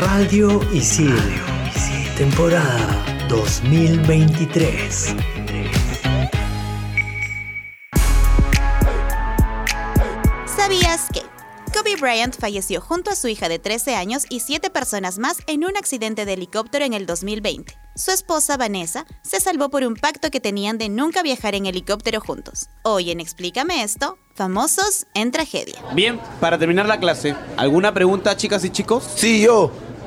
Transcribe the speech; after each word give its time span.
Radio 0.00 0.62
Isil, 0.72 1.14
temporada 2.16 3.04
2023. 3.28 5.14
¿Sabías 10.46 11.08
que? 11.12 11.20
Kobe 11.74 11.96
Bryant 12.00 12.34
falleció 12.34 12.80
junto 12.80 13.10
a 13.10 13.14
su 13.14 13.28
hija 13.28 13.50
de 13.50 13.58
13 13.58 13.94
años 13.94 14.24
y 14.30 14.40
7 14.40 14.70
personas 14.70 15.18
más 15.18 15.36
en 15.46 15.64
un 15.64 15.76
accidente 15.76 16.24
de 16.24 16.32
helicóptero 16.32 16.86
en 16.86 16.94
el 16.94 17.04
2020. 17.04 17.76
Su 17.94 18.10
esposa, 18.10 18.56
Vanessa, 18.56 19.04
se 19.20 19.38
salvó 19.38 19.68
por 19.68 19.84
un 19.84 19.96
pacto 19.96 20.30
que 20.30 20.40
tenían 20.40 20.78
de 20.78 20.88
nunca 20.88 21.22
viajar 21.22 21.54
en 21.54 21.66
helicóptero 21.66 22.22
juntos. 22.22 22.70
Hoy 22.84 23.10
en 23.10 23.20
Explícame 23.20 23.82
esto, 23.82 24.16
famosos 24.34 25.06
en 25.12 25.30
tragedia. 25.30 25.78
Bien, 25.92 26.18
para 26.40 26.56
terminar 26.56 26.86
la 26.86 26.98
clase, 26.98 27.36
¿alguna 27.58 27.92
pregunta, 27.92 28.34
chicas 28.34 28.64
y 28.64 28.70
chicos? 28.70 29.04
Sí, 29.14 29.42
yo. 29.42 29.70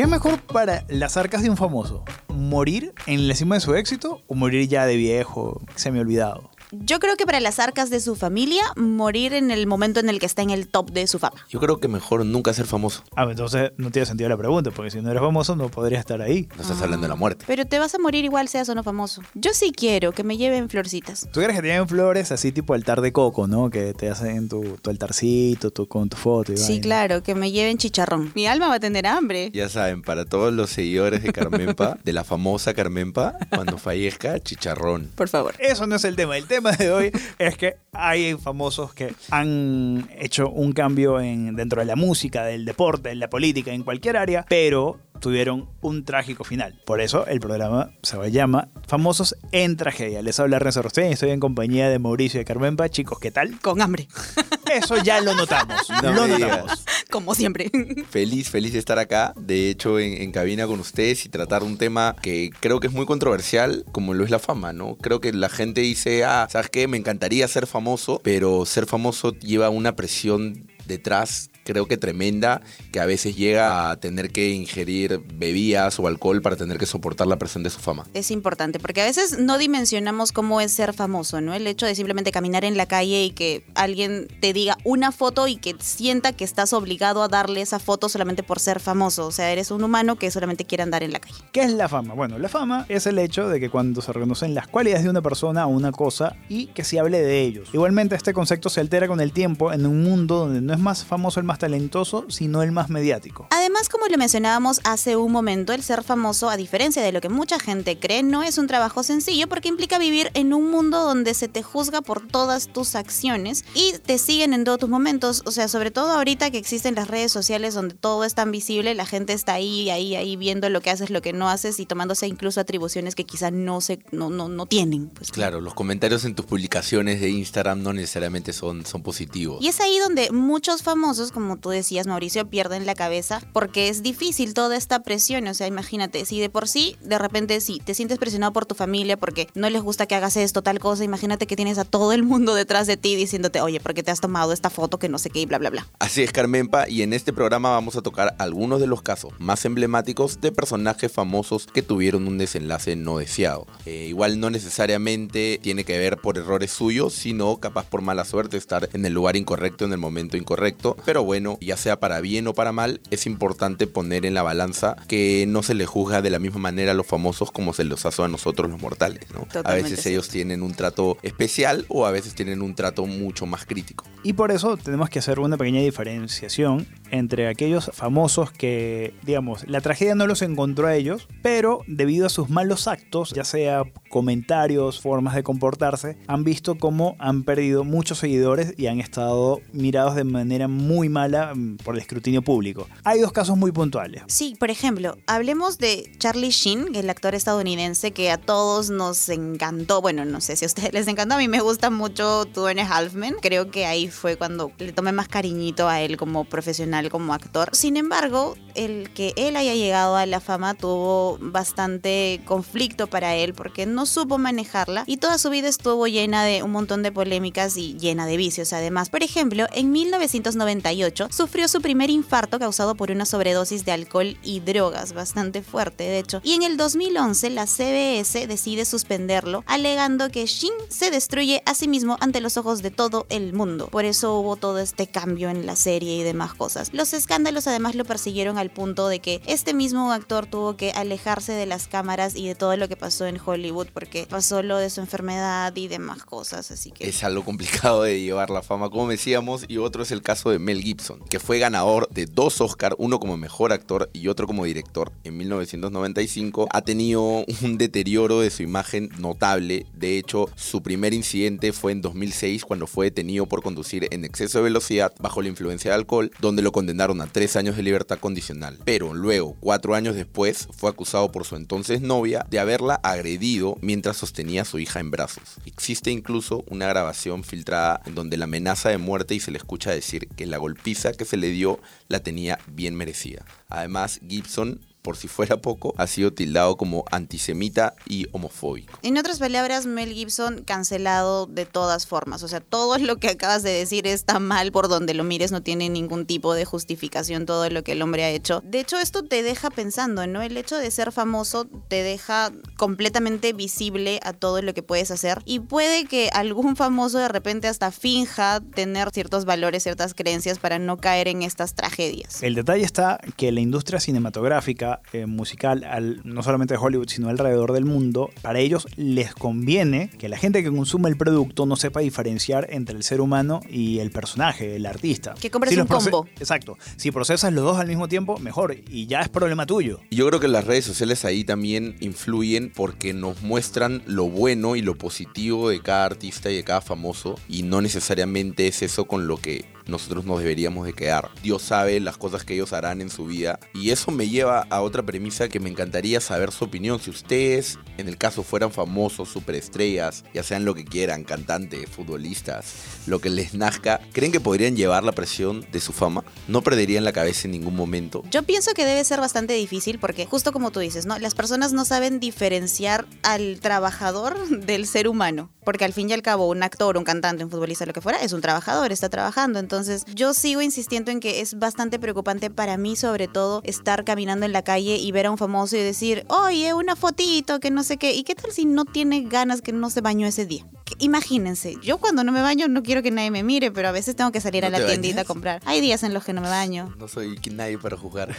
¿Qué 0.00 0.04
es 0.04 0.10
mejor 0.10 0.40
para 0.40 0.82
las 0.88 1.18
arcas 1.18 1.42
de 1.42 1.50
un 1.50 1.58
famoso? 1.58 2.04
¿Morir 2.28 2.94
en 3.06 3.28
la 3.28 3.34
cima 3.34 3.56
de 3.56 3.60
su 3.60 3.74
éxito 3.74 4.22
o 4.28 4.34
morir 4.34 4.66
ya 4.66 4.86
de 4.86 4.96
viejo, 4.96 5.60
semi 5.76 5.98
olvidado? 5.98 6.50
Yo 6.72 6.98
creo 7.00 7.16
que 7.16 7.26
para 7.26 7.40
las 7.40 7.58
arcas 7.58 7.90
de 7.90 8.00
su 8.00 8.16
familia, 8.16 8.62
morir 8.76 9.32
en 9.34 9.50
el 9.50 9.66
momento 9.66 10.00
en 10.00 10.08
el 10.08 10.18
que 10.20 10.26
está 10.26 10.42
en 10.42 10.50
el 10.50 10.68
top 10.68 10.90
de 10.92 11.06
su 11.06 11.18
fama. 11.18 11.44
Yo 11.48 11.60
creo 11.60 11.80
que 11.80 11.88
mejor 11.88 12.24
nunca 12.24 12.52
ser 12.54 12.66
famoso. 12.66 13.02
Ah, 13.16 13.26
entonces 13.28 13.72
no 13.76 13.90
tiene 13.90 14.06
sentido 14.06 14.28
la 14.28 14.36
pregunta, 14.36 14.70
porque 14.70 14.90
si 14.90 15.00
no 15.00 15.10
eres 15.10 15.22
famoso 15.22 15.56
no 15.56 15.68
podrías 15.70 16.00
estar 16.00 16.20
ahí. 16.22 16.48
No 16.56 16.62
estás 16.62 16.80
hablando 16.82 17.04
de 17.06 17.08
la 17.08 17.16
muerte. 17.16 17.44
Pero 17.46 17.64
te 17.66 17.78
vas 17.78 17.94
a 17.94 17.98
morir 17.98 18.24
igual 18.24 18.48
seas 18.48 18.68
o 18.68 18.74
no 18.74 18.82
famoso. 18.82 19.22
Yo 19.34 19.52
sí 19.54 19.72
quiero 19.72 20.12
que 20.12 20.22
me 20.24 20.36
lleven 20.36 20.68
florcitas. 20.68 21.28
¿Tú 21.32 21.40
quieres 21.40 21.56
que 21.56 21.62
te 21.62 21.68
lleven 21.68 21.88
flores 21.88 22.30
así 22.32 22.52
tipo 22.52 22.74
altar 22.74 23.00
de 23.00 23.12
coco, 23.12 23.46
no? 23.46 23.70
Que 23.70 23.94
te 23.94 24.08
hacen 24.10 24.48
tu, 24.48 24.76
tu 24.80 24.90
altarcito, 24.90 25.70
tu, 25.70 25.86
con 25.88 26.08
tu 26.08 26.16
foto 26.16 26.52
y 26.52 26.56
Sí, 26.56 26.72
vaina. 26.74 26.82
claro, 26.82 27.22
que 27.22 27.34
me 27.34 27.50
lleven 27.50 27.78
chicharrón. 27.78 28.32
Mi 28.34 28.46
alma 28.46 28.68
va 28.68 28.74
a 28.74 28.80
tener 28.80 29.06
hambre. 29.06 29.50
Ya 29.52 29.68
saben, 29.68 30.02
para 30.02 30.24
todos 30.24 30.52
los 30.52 30.70
seguidores 30.70 31.22
de 31.22 31.32
Carmenpa, 31.32 31.98
de 32.04 32.12
la 32.12 32.24
famosa 32.24 32.74
Carmenpa, 32.74 33.36
cuando 33.50 33.78
fallezca, 33.78 34.38
chicharrón. 34.40 35.10
Por 35.14 35.28
favor. 35.28 35.54
Eso 35.58 35.86
no 35.86 35.96
es 35.96 36.04
el 36.04 36.16
tema. 36.16 36.36
El 36.36 36.46
tema 36.46 36.59
de 36.60 36.92
hoy 36.92 37.12
es 37.38 37.56
que 37.56 37.76
hay 37.92 38.34
famosos 38.34 38.92
que 38.92 39.14
han 39.30 40.08
hecho 40.18 40.48
un 40.50 40.72
cambio 40.72 41.20
en, 41.20 41.56
dentro 41.56 41.80
de 41.80 41.86
la 41.86 41.96
música, 41.96 42.44
del 42.44 42.64
deporte, 42.64 43.10
en 43.10 43.18
la 43.18 43.30
política, 43.30 43.72
en 43.72 43.82
cualquier 43.82 44.16
área, 44.16 44.44
pero 44.48 44.98
tuvieron 45.20 45.68
un 45.80 46.04
trágico 46.04 46.44
final. 46.44 46.80
Por 46.84 47.00
eso 47.00 47.26
el 47.26 47.40
programa 47.40 47.92
se 48.02 48.30
llama 48.30 48.68
Famosos 48.86 49.36
en 49.52 49.76
Tragedia. 49.76 50.22
Les 50.22 50.40
habla 50.40 50.58
Renzo 50.58 50.82
Rostén 50.82 51.10
y 51.10 51.12
estoy 51.12 51.30
en 51.30 51.40
compañía 51.40 51.88
de 51.88 51.98
Mauricio 51.98 52.40
y 52.40 52.44
Carmenpa. 52.44 52.88
Chicos, 52.88 53.18
¿qué 53.20 53.30
tal? 53.30 53.60
Con 53.60 53.80
hambre. 53.80 54.08
Eso 54.74 54.96
ya 55.02 55.20
lo 55.20 55.34
notamos. 55.34 55.88
No 56.02 56.12
lo 56.12 56.26
notamos. 56.26 56.36
digas. 56.38 56.84
Como 57.10 57.34
siempre. 57.34 57.70
Feliz, 58.08 58.50
feliz 58.50 58.72
de 58.72 58.78
estar 58.78 58.98
acá. 58.98 59.34
De 59.36 59.68
hecho, 59.68 59.98
en, 59.98 60.22
en 60.22 60.32
cabina 60.32 60.66
con 60.66 60.80
ustedes 60.80 61.26
y 61.26 61.28
tratar 61.28 61.62
un 61.62 61.76
tema 61.76 62.16
que 62.22 62.50
creo 62.60 62.80
que 62.80 62.86
es 62.86 62.92
muy 62.92 63.06
controversial, 63.06 63.84
como 63.92 64.14
lo 64.14 64.24
es 64.24 64.30
la 64.30 64.38
fama, 64.38 64.72
¿no? 64.72 64.96
Creo 64.96 65.20
que 65.20 65.32
la 65.32 65.48
gente 65.48 65.80
dice, 65.80 66.24
ah, 66.24 66.46
¿sabes 66.50 66.70
qué? 66.70 66.88
Me 66.88 66.96
encantaría 66.96 67.46
ser 67.48 67.66
famoso, 67.66 68.20
pero 68.22 68.64
ser 68.64 68.86
famoso 68.86 69.32
lleva 69.32 69.70
una 69.70 69.96
presión 69.96 70.66
detrás 70.86 71.49
creo 71.64 71.86
que 71.86 71.96
tremenda, 71.96 72.62
que 72.92 73.00
a 73.00 73.06
veces 73.06 73.36
llega 73.36 73.90
a 73.90 73.96
tener 73.96 74.30
que 74.30 74.50
ingerir 74.50 75.22
bebidas 75.34 75.98
o 76.00 76.06
alcohol 76.06 76.42
para 76.42 76.56
tener 76.56 76.78
que 76.78 76.86
soportar 76.86 77.26
la 77.26 77.36
presión 77.36 77.62
de 77.62 77.70
su 77.70 77.80
fama. 77.80 78.06
Es 78.14 78.30
importante, 78.30 78.78
porque 78.78 79.02
a 79.02 79.04
veces 79.04 79.38
no 79.38 79.58
dimensionamos 79.58 80.32
cómo 80.32 80.60
es 80.60 80.72
ser 80.72 80.92
famoso, 80.92 81.40
¿no? 81.40 81.54
El 81.54 81.66
hecho 81.66 81.86
de 81.86 81.94
simplemente 81.94 82.32
caminar 82.32 82.64
en 82.64 82.76
la 82.76 82.86
calle 82.86 83.24
y 83.24 83.30
que 83.30 83.64
alguien 83.74 84.28
te 84.40 84.52
diga 84.52 84.76
una 84.84 85.12
foto 85.12 85.46
y 85.46 85.56
que 85.56 85.76
sienta 85.78 86.32
que 86.32 86.44
estás 86.44 86.72
obligado 86.72 87.22
a 87.22 87.28
darle 87.28 87.60
esa 87.60 87.78
foto 87.78 88.08
solamente 88.08 88.42
por 88.42 88.58
ser 88.58 88.80
famoso. 88.80 89.26
O 89.26 89.32
sea, 89.32 89.52
eres 89.52 89.70
un 89.70 89.84
humano 89.84 90.16
que 90.16 90.30
solamente 90.30 90.64
quiere 90.64 90.82
andar 90.82 91.02
en 91.02 91.12
la 91.12 91.20
calle. 91.20 91.36
¿Qué 91.52 91.62
es 91.62 91.72
la 91.72 91.88
fama? 91.88 92.14
Bueno, 92.14 92.38
la 92.38 92.48
fama 92.48 92.86
es 92.88 93.06
el 93.06 93.18
hecho 93.18 93.48
de 93.48 93.60
que 93.60 93.70
cuando 93.70 94.02
se 94.02 94.12
reconocen 94.12 94.54
las 94.54 94.66
cualidades 94.66 95.04
de 95.04 95.10
una 95.10 95.22
persona 95.22 95.66
o 95.66 95.70
una 95.70 95.92
cosa 95.92 96.36
y 96.48 96.66
que 96.68 96.84
se 96.84 96.98
hable 96.98 97.20
de 97.20 97.42
ellos. 97.42 97.68
Igualmente 97.72 98.16
este 98.16 98.32
concepto 98.32 98.68
se 98.68 98.80
altera 98.80 99.06
con 99.06 99.20
el 99.20 99.32
tiempo 99.32 99.72
en 99.72 99.86
un 99.86 100.02
mundo 100.02 100.46
donde 100.46 100.60
no 100.60 100.72
es 100.72 100.78
más 100.78 101.04
famoso 101.04 101.40
el 101.40 101.46
más 101.46 101.59
talentoso, 101.60 102.24
sino 102.28 102.64
el 102.64 102.72
más 102.72 102.90
mediático. 102.90 103.46
Además, 103.50 103.88
como 103.88 104.06
lo 104.08 104.18
mencionábamos 104.18 104.80
hace 104.82 105.14
un 105.14 105.30
momento, 105.30 105.72
el 105.72 105.84
ser 105.84 106.02
famoso, 106.02 106.50
a 106.50 106.56
diferencia 106.56 107.02
de 107.02 107.12
lo 107.12 107.20
que 107.20 107.28
mucha 107.28 107.60
gente 107.60 108.00
cree, 108.00 108.24
no 108.24 108.42
es 108.42 108.58
un 108.58 108.66
trabajo 108.66 109.04
sencillo 109.04 109.48
porque 109.48 109.68
implica 109.68 109.98
vivir 109.98 110.32
en 110.34 110.52
un 110.52 110.70
mundo 110.70 111.04
donde 111.04 111.34
se 111.34 111.46
te 111.46 111.62
juzga 111.62 112.00
por 112.02 112.26
todas 112.26 112.66
tus 112.72 112.96
acciones 112.96 113.64
y 113.74 113.92
te 113.98 114.18
siguen 114.18 114.54
en 114.54 114.64
todos 114.64 114.80
tus 114.80 114.88
momentos. 114.88 115.42
O 115.46 115.52
sea, 115.52 115.68
sobre 115.68 115.92
todo 115.92 116.10
ahorita 116.10 116.50
que 116.50 116.58
existen 116.58 116.96
las 116.96 117.06
redes 117.06 117.30
sociales 117.30 117.74
donde 117.74 117.94
todo 117.94 118.24
es 118.24 118.34
tan 118.34 118.50
visible, 118.50 118.94
la 118.94 119.06
gente 119.06 119.32
está 119.32 119.54
ahí, 119.54 119.90
ahí, 119.90 120.16
ahí 120.16 120.36
viendo 120.36 120.68
lo 120.70 120.80
que 120.80 120.90
haces, 120.90 121.10
lo 121.10 121.22
que 121.22 121.32
no 121.32 121.48
haces 121.48 121.78
y 121.78 121.86
tomándose 121.86 122.26
incluso 122.26 122.60
atribuciones 122.60 123.14
que 123.14 123.24
quizás 123.24 123.52
no, 123.52 123.80
se, 123.80 124.00
no, 124.10 124.30
no, 124.30 124.48
no 124.48 124.66
tienen. 124.66 125.08
Pues. 125.08 125.30
Claro, 125.30 125.60
los 125.60 125.74
comentarios 125.74 126.24
en 126.24 126.34
tus 126.34 126.46
publicaciones 126.46 127.20
de 127.20 127.30
Instagram 127.30 127.82
no 127.82 127.92
necesariamente 127.92 128.52
son, 128.52 128.86
son 128.86 129.02
positivos. 129.02 129.62
Y 129.62 129.68
es 129.68 129.80
ahí 129.80 129.98
donde 129.98 130.30
muchos 130.30 130.82
famosos, 130.82 131.32
como 131.32 131.39
tú 131.60 131.70
decías, 131.70 132.06
Mauricio, 132.06 132.48
pierden 132.48 132.86
la 132.86 132.94
cabeza 132.94 133.42
porque 133.52 133.88
es 133.88 134.02
difícil 134.02 134.54
toda 134.54 134.76
esta 134.76 135.02
presión. 135.02 135.46
O 135.46 135.54
sea, 135.54 135.66
imagínate, 135.66 136.24
si 136.24 136.40
de 136.40 136.50
por 136.50 136.68
sí, 136.68 136.96
de 137.02 137.18
repente, 137.18 137.60
si 137.60 137.78
te 137.78 137.94
sientes 137.94 138.18
presionado 138.18 138.52
por 138.52 138.66
tu 138.66 138.74
familia 138.74 139.16
porque 139.16 139.48
no 139.54 139.68
les 139.70 139.82
gusta 139.82 140.06
que 140.06 140.14
hagas 140.14 140.36
esto, 140.36 140.62
tal 140.62 140.78
cosa, 140.78 141.04
imagínate 141.04 141.46
que 141.46 141.56
tienes 141.56 141.78
a 141.78 141.84
todo 141.84 142.12
el 142.12 142.22
mundo 142.22 142.54
detrás 142.54 142.86
de 142.86 142.96
ti 142.96 143.16
diciéndote, 143.16 143.60
oye, 143.60 143.80
¿por 143.80 143.94
qué 143.94 144.02
te 144.02 144.10
has 144.10 144.20
tomado 144.20 144.52
esta 144.52 144.70
foto 144.70 144.98
que 144.98 145.08
no 145.08 145.18
sé 145.18 145.30
qué 145.30 145.40
y 145.40 145.46
bla, 145.46 145.58
bla, 145.58 145.70
bla? 145.70 145.86
Así 145.98 146.22
es, 146.22 146.32
Carmenpa, 146.32 146.88
y 146.88 147.02
en 147.02 147.12
este 147.12 147.32
programa 147.32 147.70
vamos 147.70 147.96
a 147.96 148.02
tocar 148.02 148.34
algunos 148.38 148.80
de 148.80 148.86
los 148.86 149.02
casos 149.02 149.32
más 149.38 149.64
emblemáticos 149.64 150.40
de 150.40 150.52
personajes 150.52 151.12
famosos 151.12 151.66
que 151.66 151.82
tuvieron 151.82 152.26
un 152.26 152.38
desenlace 152.38 152.96
no 152.96 153.18
deseado. 153.18 153.66
Eh, 153.86 154.06
igual 154.08 154.40
no 154.40 154.50
necesariamente 154.50 155.58
tiene 155.62 155.84
que 155.84 155.98
ver 155.98 156.18
por 156.18 156.38
errores 156.38 156.70
suyos, 156.70 157.14
sino 157.14 157.56
capaz 157.58 157.86
por 157.86 158.02
mala 158.02 158.24
suerte 158.24 158.56
estar 158.56 158.88
en 158.92 159.04
el 159.04 159.12
lugar 159.12 159.36
incorrecto 159.36 159.84
en 159.84 159.92
el 159.92 159.98
momento 159.98 160.36
incorrecto. 160.36 160.96
Pero 161.04 161.24
bueno, 161.24 161.29
ya 161.60 161.76
sea 161.76 162.00
para 162.00 162.20
bien 162.20 162.46
o 162.46 162.54
para 162.54 162.72
mal, 162.72 163.00
es 163.10 163.26
importante 163.26 163.86
poner 163.86 164.26
en 164.26 164.34
la 164.34 164.42
balanza 164.42 164.96
que 165.08 165.44
no 165.48 165.62
se 165.62 165.74
le 165.74 165.86
juzga 165.86 166.22
de 166.22 166.30
la 166.30 166.38
misma 166.38 166.60
manera 166.60 166.92
a 166.92 166.94
los 166.94 167.06
famosos 167.06 167.50
como 167.50 167.72
se 167.72 167.84
los 167.84 168.04
hace 168.06 168.22
a 168.22 168.28
nosotros 168.28 168.70
los 168.70 168.80
mortales. 168.80 169.26
¿no? 169.32 169.46
A 169.64 169.74
veces 169.74 170.00
cierto. 170.00 170.08
ellos 170.10 170.28
tienen 170.28 170.62
un 170.62 170.74
trato 170.74 171.18
especial 171.22 171.84
o 171.88 172.06
a 172.06 172.10
veces 172.10 172.34
tienen 172.34 172.62
un 172.62 172.74
trato 172.74 173.06
mucho 173.06 173.46
más 173.46 173.64
crítico. 173.64 174.04
Y 174.22 174.34
por 174.34 174.50
eso 174.50 174.76
tenemos 174.76 175.08
que 175.08 175.18
hacer 175.18 175.40
una 175.40 175.56
pequeña 175.56 175.80
diferenciación 175.80 176.86
entre 177.10 177.48
aquellos 177.48 177.90
famosos 177.92 178.50
que, 178.52 179.14
digamos, 179.22 179.68
la 179.68 179.80
tragedia 179.80 180.14
no 180.14 180.26
los 180.26 180.42
encontró 180.42 180.86
a 180.86 180.94
ellos, 180.94 181.28
pero 181.42 181.82
debido 181.86 182.26
a 182.26 182.30
sus 182.30 182.50
malos 182.50 182.88
actos, 182.88 183.30
ya 183.30 183.44
sea 183.44 183.84
comentarios, 184.08 185.00
formas 185.00 185.34
de 185.34 185.42
comportarse, 185.42 186.16
han 186.26 186.44
visto 186.44 186.76
cómo 186.76 187.16
han 187.18 187.44
perdido 187.44 187.84
muchos 187.84 188.18
seguidores 188.18 188.74
y 188.76 188.86
han 188.86 189.00
estado 189.00 189.60
mirados 189.72 190.14
de 190.16 190.24
manera 190.24 190.68
muy 190.68 191.08
mala 191.08 191.54
mm, 191.54 191.78
por 191.78 191.94
el 191.94 192.00
escrutinio 192.00 192.42
público. 192.42 192.86
Hay 193.04 193.20
dos 193.20 193.32
casos 193.32 193.56
muy 193.56 193.72
puntuales. 193.72 194.22
Sí, 194.26 194.56
por 194.58 194.70
ejemplo, 194.70 195.16
hablemos 195.26 195.78
de 195.78 196.10
Charlie 196.18 196.50
Sheen, 196.50 196.94
el 196.94 197.08
actor 197.10 197.34
estadounidense 197.34 198.12
que 198.12 198.30
a 198.30 198.38
todos 198.38 198.90
nos 198.90 199.28
encantó. 199.28 200.02
Bueno, 200.02 200.24
no 200.24 200.40
sé 200.40 200.56
si 200.56 200.64
a 200.64 200.66
ustedes 200.66 200.92
les 200.92 201.08
encantó, 201.08 201.36
a 201.36 201.38
mí 201.38 201.48
me 201.48 201.60
gusta 201.60 201.90
mucho 201.90 202.46
Two 202.46 202.66
and 202.66 202.80
a 202.80 202.86
Half 202.86 203.14
Men. 203.14 203.36
Creo 203.40 203.70
que 203.70 203.86
ahí 203.86 204.08
fue 204.08 204.36
cuando 204.36 204.72
le 204.78 204.92
tomé 204.92 205.12
más 205.12 205.28
cariñito 205.28 205.88
a 205.88 206.00
él 206.00 206.16
como 206.16 206.44
profesional 206.44 206.99
como 207.08 207.32
actor. 207.32 207.70
Sin 207.72 207.96
embargo, 207.96 208.56
el 208.74 209.10
que 209.12 209.32
él 209.36 209.56
haya 209.56 209.74
llegado 209.74 210.16
a 210.16 210.26
la 210.26 210.40
fama 210.40 210.74
tuvo 210.74 211.38
bastante 211.40 212.40
conflicto 212.44 213.06
para 213.06 213.34
él 213.34 213.54
porque 213.54 213.86
no 213.86 214.06
supo 214.06 214.38
manejarla 214.38 215.04
y 215.06 215.16
toda 215.16 215.38
su 215.38 215.50
vida 215.50 215.68
estuvo 215.68 216.06
llena 216.06 216.44
de 216.44 216.62
un 216.62 216.72
montón 216.72 217.02
de 217.02 217.12
polémicas 217.12 217.76
y 217.76 217.94
llena 217.94 218.26
de 218.26 218.36
vicios 218.36 218.72
además. 218.72 219.08
Por 219.10 219.22
ejemplo, 219.22 219.66
en 219.72 219.90
1998 219.92 221.28
sufrió 221.30 221.68
su 221.68 221.80
primer 221.80 222.10
infarto 222.10 222.58
causado 222.58 222.94
por 222.94 223.10
una 223.10 223.24
sobredosis 223.24 223.84
de 223.84 223.92
alcohol 223.92 224.36
y 224.42 224.60
drogas, 224.60 225.12
bastante 225.12 225.62
fuerte 225.62 226.04
de 226.04 226.18
hecho. 226.18 226.40
Y 226.44 226.54
en 226.54 226.62
el 226.62 226.76
2011 226.76 227.50
la 227.50 227.66
CBS 227.66 228.46
decide 228.46 228.84
suspenderlo 228.84 229.64
alegando 229.66 230.30
que 230.30 230.46
Shin 230.46 230.72
se 230.88 231.10
destruye 231.10 231.62
a 231.66 231.74
sí 231.74 231.88
mismo 231.88 232.16
ante 232.20 232.40
los 232.40 232.56
ojos 232.56 232.82
de 232.82 232.90
todo 232.90 233.26
el 233.28 233.52
mundo. 233.52 233.88
Por 233.88 234.04
eso 234.04 234.38
hubo 234.38 234.56
todo 234.56 234.78
este 234.78 235.06
cambio 235.06 235.50
en 235.50 235.66
la 235.66 235.76
serie 235.76 236.16
y 236.16 236.22
demás 236.22 236.54
cosas. 236.54 236.89
Los 236.92 237.12
escándalos 237.12 237.68
además 237.68 237.94
lo 237.94 238.04
persiguieron 238.04 238.58
al 238.58 238.70
punto 238.70 239.06
de 239.06 239.20
que 239.20 239.40
este 239.46 239.74
mismo 239.74 240.10
actor 240.10 240.46
tuvo 240.46 240.76
que 240.76 240.90
alejarse 240.90 241.52
de 241.52 241.64
las 241.64 241.86
cámaras 241.86 242.34
y 242.34 242.48
de 242.48 242.56
todo 242.56 242.76
lo 242.76 242.88
que 242.88 242.96
pasó 242.96 243.26
en 243.26 243.38
Hollywood 243.44 243.86
porque 243.94 244.26
pasó 244.28 244.64
lo 244.64 244.76
de 244.76 244.90
su 244.90 245.00
enfermedad 245.00 245.74
y 245.76 245.86
demás 245.86 246.24
cosas, 246.24 246.72
así 246.72 246.90
que... 246.90 247.08
Es 247.08 247.22
algo 247.22 247.44
complicado 247.44 248.02
de 248.02 248.20
llevar 248.20 248.50
la 248.50 248.62
fama, 248.62 248.90
como 248.90 249.08
decíamos, 249.08 249.64
y 249.68 249.76
otro 249.76 250.02
es 250.02 250.10
el 250.10 250.22
caso 250.22 250.50
de 250.50 250.58
Mel 250.58 250.82
Gibson, 250.82 251.20
que 251.28 251.38
fue 251.38 251.60
ganador 251.60 252.08
de 252.10 252.26
dos 252.26 252.60
Oscar, 252.60 252.96
uno 252.98 253.20
como 253.20 253.36
mejor 253.36 253.72
actor 253.72 254.10
y 254.12 254.26
otro 254.26 254.48
como 254.48 254.64
director 254.64 255.12
en 255.22 255.36
1995. 255.36 256.66
Ha 256.72 256.82
tenido 256.82 257.44
un 257.62 257.78
deterioro 257.78 258.40
de 258.40 258.50
su 258.50 258.64
imagen 258.64 259.10
notable, 259.18 259.86
de 259.94 260.18
hecho, 260.18 260.48
su 260.56 260.82
primer 260.82 261.14
incidente 261.14 261.72
fue 261.72 261.92
en 261.92 262.02
2006 262.02 262.64
cuando 262.64 262.88
fue 262.88 263.06
detenido 263.06 263.46
por 263.46 263.62
conducir 263.62 264.08
en 264.10 264.24
exceso 264.24 264.58
de 264.58 264.64
velocidad 264.64 265.12
bajo 265.20 265.40
la 265.40 265.48
influencia 265.48 265.92
de 265.92 265.94
alcohol, 265.94 266.32
donde 266.40 266.62
lo 266.62 266.72
condenaron 266.80 267.20
a 267.20 267.26
tres 267.26 267.56
años 267.56 267.76
de 267.76 267.82
libertad 267.82 268.18
condicional. 268.18 268.78
Pero 268.86 269.12
luego, 269.12 269.54
cuatro 269.60 269.94
años 269.94 270.14
después, 270.14 270.66
fue 270.74 270.88
acusado 270.88 271.30
por 271.30 271.44
su 271.44 271.56
entonces 271.56 272.00
novia 272.00 272.46
de 272.48 272.58
haberla 272.58 272.94
agredido 272.94 273.76
mientras 273.82 274.16
sostenía 274.16 274.62
a 274.62 274.64
su 274.64 274.78
hija 274.78 274.98
en 274.98 275.10
brazos. 275.10 275.58
Existe 275.66 276.10
incluso 276.10 276.64
una 276.68 276.86
grabación 276.86 277.44
filtrada 277.44 278.00
en 278.06 278.14
donde 278.14 278.38
la 278.38 278.44
amenaza 278.44 278.88
de 278.88 278.96
muerte 278.96 279.34
y 279.34 279.40
se 279.40 279.50
le 279.50 279.58
escucha 279.58 279.90
decir 279.90 280.26
que 280.28 280.46
la 280.46 280.56
golpiza 280.56 281.12
que 281.12 281.26
se 281.26 281.36
le 281.36 281.50
dio 281.50 281.80
la 282.08 282.20
tenía 282.20 282.58
bien 282.66 282.94
merecida. 282.94 283.44
Además, 283.68 284.18
Gibson 284.26 284.80
por 285.02 285.16
si 285.16 285.28
fuera 285.28 285.56
poco, 285.58 285.94
ha 285.96 286.06
sido 286.06 286.32
tildado 286.32 286.76
como 286.76 287.04
antisemita 287.10 287.94
y 288.06 288.26
homofóbico. 288.32 288.98
En 289.02 289.18
otras 289.18 289.38
palabras, 289.38 289.86
Mel 289.86 290.12
Gibson 290.12 290.62
cancelado 290.64 291.46
de 291.46 291.66
todas 291.66 292.06
formas. 292.06 292.42
O 292.42 292.48
sea, 292.48 292.60
todo 292.60 292.98
lo 292.98 293.16
que 293.16 293.28
acabas 293.28 293.62
de 293.62 293.70
decir 293.70 294.06
está 294.06 294.38
mal 294.38 294.72
por 294.72 294.88
donde 294.88 295.14
lo 295.14 295.24
mires, 295.24 295.52
no 295.52 295.62
tiene 295.62 295.88
ningún 295.88 296.26
tipo 296.26 296.54
de 296.54 296.64
justificación 296.64 297.46
todo 297.46 297.68
lo 297.70 297.82
que 297.82 297.92
el 297.92 298.02
hombre 298.02 298.24
ha 298.24 298.30
hecho. 298.30 298.62
De 298.64 298.80
hecho, 298.80 298.98
esto 298.98 299.24
te 299.24 299.42
deja 299.42 299.70
pensando, 299.70 300.26
¿no? 300.26 300.42
El 300.42 300.56
hecho 300.56 300.76
de 300.76 300.90
ser 300.90 301.12
famoso 301.12 301.66
te 301.88 302.02
deja 302.02 302.52
completamente 302.76 303.52
visible 303.52 304.20
a 304.22 304.32
todo 304.32 304.62
lo 304.62 304.74
que 304.74 304.82
puedes 304.82 305.10
hacer 305.10 305.42
y 305.44 305.60
puede 305.60 306.04
que 306.04 306.30
algún 306.32 306.76
famoso 306.76 307.18
de 307.18 307.28
repente 307.28 307.68
hasta 307.68 307.90
finja 307.90 308.60
tener 308.74 309.10
ciertos 309.10 309.44
valores, 309.44 309.82
ciertas 309.82 310.14
creencias 310.14 310.58
para 310.58 310.78
no 310.78 310.96
caer 310.96 311.28
en 311.28 311.42
estas 311.42 311.74
tragedias. 311.74 312.42
El 312.42 312.54
detalle 312.54 312.84
está 312.84 313.18
que 313.36 313.52
la 313.52 313.60
industria 313.60 314.00
cinematográfica 314.00 314.89
eh, 315.12 315.26
musical, 315.26 315.84
al, 315.84 316.20
no 316.24 316.42
solamente 316.42 316.74
de 316.74 316.78
Hollywood, 316.78 317.08
sino 317.08 317.28
alrededor 317.28 317.72
del 317.72 317.84
mundo, 317.84 318.30
para 318.42 318.58
ellos 318.58 318.86
les 318.96 319.34
conviene 319.34 320.10
que 320.18 320.28
la 320.28 320.36
gente 320.36 320.62
que 320.62 320.70
consume 320.70 321.08
el 321.08 321.16
producto 321.16 321.66
no 321.66 321.76
sepa 321.76 322.00
diferenciar 322.00 322.66
entre 322.70 322.96
el 322.96 323.02
ser 323.02 323.20
humano 323.20 323.60
y 323.68 323.98
el 323.98 324.10
personaje, 324.10 324.76
el 324.76 324.86
artista. 324.86 325.34
Que 325.40 325.50
compres 325.50 325.76
un 325.76 325.86
combo. 325.86 326.26
Exacto. 326.38 326.76
Si 326.96 327.10
procesas 327.10 327.52
los 327.52 327.64
dos 327.64 327.78
al 327.78 327.86
mismo 327.86 328.08
tiempo, 328.08 328.38
mejor. 328.38 328.76
Y 328.88 329.06
ya 329.06 329.20
es 329.20 329.28
problema 329.28 329.66
tuyo. 329.66 330.00
Yo 330.10 330.26
creo 330.28 330.40
que 330.40 330.48
las 330.48 330.64
redes 330.64 330.84
sociales 330.84 331.24
ahí 331.24 331.44
también 331.44 331.96
influyen 332.00 332.72
porque 332.74 333.12
nos 333.12 333.42
muestran 333.42 334.02
lo 334.06 334.24
bueno 334.28 334.76
y 334.76 334.82
lo 334.82 334.96
positivo 334.96 335.70
de 335.70 335.80
cada 335.80 336.04
artista 336.04 336.50
y 336.50 336.56
de 336.56 336.64
cada 336.64 336.80
famoso. 336.80 337.36
Y 337.48 337.62
no 337.62 337.80
necesariamente 337.80 338.66
es 338.66 338.82
eso 338.82 339.06
con 339.06 339.26
lo 339.26 339.36
que 339.36 339.64
nosotros 339.86 340.24
nos 340.24 340.40
deberíamos 340.40 340.86
de 340.86 340.92
quedar. 340.92 341.30
Dios 341.42 341.62
sabe 341.62 342.00
las 342.00 342.16
cosas 342.16 342.44
que 342.44 342.54
ellos 342.54 342.72
harán 342.72 343.00
en 343.00 343.10
su 343.10 343.26
vida. 343.26 343.58
Y 343.74 343.90
eso 343.90 344.10
me 344.10 344.28
lleva 344.28 344.66
a 344.70 344.80
otra 344.80 345.02
premisa 345.02 345.48
que 345.48 345.60
me 345.60 345.70
encantaría 345.70 346.20
saber 346.20 346.52
su 346.52 346.64
opinión. 346.64 347.00
Si 347.00 347.10
ustedes, 347.10 347.78
en 347.98 348.08
el 348.08 348.16
caso, 348.16 348.42
fueran 348.42 348.72
famosos, 348.72 349.28
superestrellas, 349.28 350.24
ya 350.34 350.42
sean 350.42 350.64
lo 350.64 350.74
que 350.74 350.84
quieran, 350.84 351.24
cantantes, 351.24 351.88
futbolistas, 351.88 352.74
lo 353.06 353.20
que 353.20 353.30
les 353.30 353.54
nazca, 353.54 354.00
¿creen 354.12 354.32
que 354.32 354.40
podrían 354.40 354.76
llevar 354.76 355.04
la 355.04 355.12
presión 355.12 355.66
de 355.72 355.80
su 355.80 355.92
fama? 355.92 356.24
¿No 356.48 356.62
perderían 356.62 357.04
la 357.04 357.12
cabeza 357.12 357.46
en 357.46 357.52
ningún 357.52 357.76
momento? 357.76 358.22
Yo 358.30 358.42
pienso 358.42 358.72
que 358.74 358.84
debe 358.84 359.04
ser 359.04 359.20
bastante 359.20 359.54
difícil 359.54 359.98
porque 359.98 360.26
justo 360.26 360.52
como 360.52 360.70
tú 360.70 360.80
dices, 360.80 361.06
¿no? 361.06 361.18
Las 361.18 361.34
personas 361.34 361.72
no 361.72 361.84
saben 361.84 362.20
diferenciar 362.20 363.06
al 363.22 363.60
trabajador 363.60 364.48
del 364.48 364.86
ser 364.86 365.08
humano. 365.08 365.50
Porque 365.64 365.84
al 365.84 365.92
fin 365.92 366.08
y 366.08 366.12
al 366.12 366.22
cabo, 366.22 366.48
un 366.48 366.62
actor, 366.62 366.96
un 366.96 367.04
cantante, 367.04 367.44
un 367.44 367.50
futbolista, 367.50 367.84
lo 367.86 367.92
que 367.92 368.00
fuera, 368.00 368.22
es 368.22 368.32
un 368.32 368.40
trabajador, 368.40 368.92
está 368.92 369.08
trabajando. 369.08 369.58
Entonces, 369.70 370.04
yo 370.12 370.34
sigo 370.34 370.62
insistiendo 370.62 371.12
en 371.12 371.20
que 371.20 371.40
es 371.40 371.56
bastante 371.56 372.00
preocupante 372.00 372.50
para 372.50 372.76
mí, 372.76 372.96
sobre 372.96 373.28
todo, 373.28 373.60
estar 373.62 374.04
caminando 374.04 374.44
en 374.44 374.52
la 374.52 374.62
calle 374.62 374.96
y 374.96 375.12
ver 375.12 375.26
a 375.26 375.30
un 375.30 375.38
famoso 375.38 375.76
y 375.76 375.80
decir, 375.80 376.24
oye, 376.26 376.74
una 376.74 376.96
fotito, 376.96 377.60
que 377.60 377.70
no 377.70 377.84
sé 377.84 377.96
qué. 377.96 378.12
¿Y 378.12 378.24
qué 378.24 378.34
tal 378.34 378.50
si 378.50 378.64
no 378.64 378.84
tiene 378.84 379.22
ganas 379.22 379.62
que 379.62 379.70
no 379.70 379.88
se 379.88 380.00
bañó 380.00 380.26
ese 380.26 380.44
día? 380.44 380.66
Imagínense, 380.98 381.76
yo 381.84 381.98
cuando 381.98 382.24
no 382.24 382.32
me 382.32 382.42
baño 382.42 382.66
no 382.66 382.82
quiero 382.82 383.00
que 383.00 383.12
nadie 383.12 383.30
me 383.30 383.44
mire, 383.44 383.70
pero 383.70 383.86
a 383.86 383.92
veces 383.92 384.16
tengo 384.16 384.32
que 384.32 384.40
salir 384.40 384.64
a 384.64 384.70
la 384.70 384.84
tiendita 384.84 385.20
a 385.20 385.24
comprar. 385.24 385.62
Hay 385.66 385.80
días 385.80 386.02
en 386.02 386.14
los 386.14 386.24
que 386.24 386.32
no 386.32 386.40
me 386.40 386.48
baño. 386.48 386.92
No 386.98 387.06
soy 387.06 387.38
nadie 387.52 387.78
para 387.78 387.96
jugar. 387.96 388.34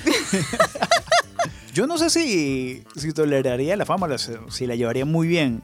yo 1.73 1.87
no 1.87 1.97
sé 1.97 2.09
si, 2.09 2.83
si 2.97 3.13
toleraría 3.13 3.77
la 3.77 3.85
fama, 3.85 4.09
si 4.17 4.67
la 4.67 4.75
llevaría 4.75 5.05
muy 5.05 5.29
bien. 5.29 5.61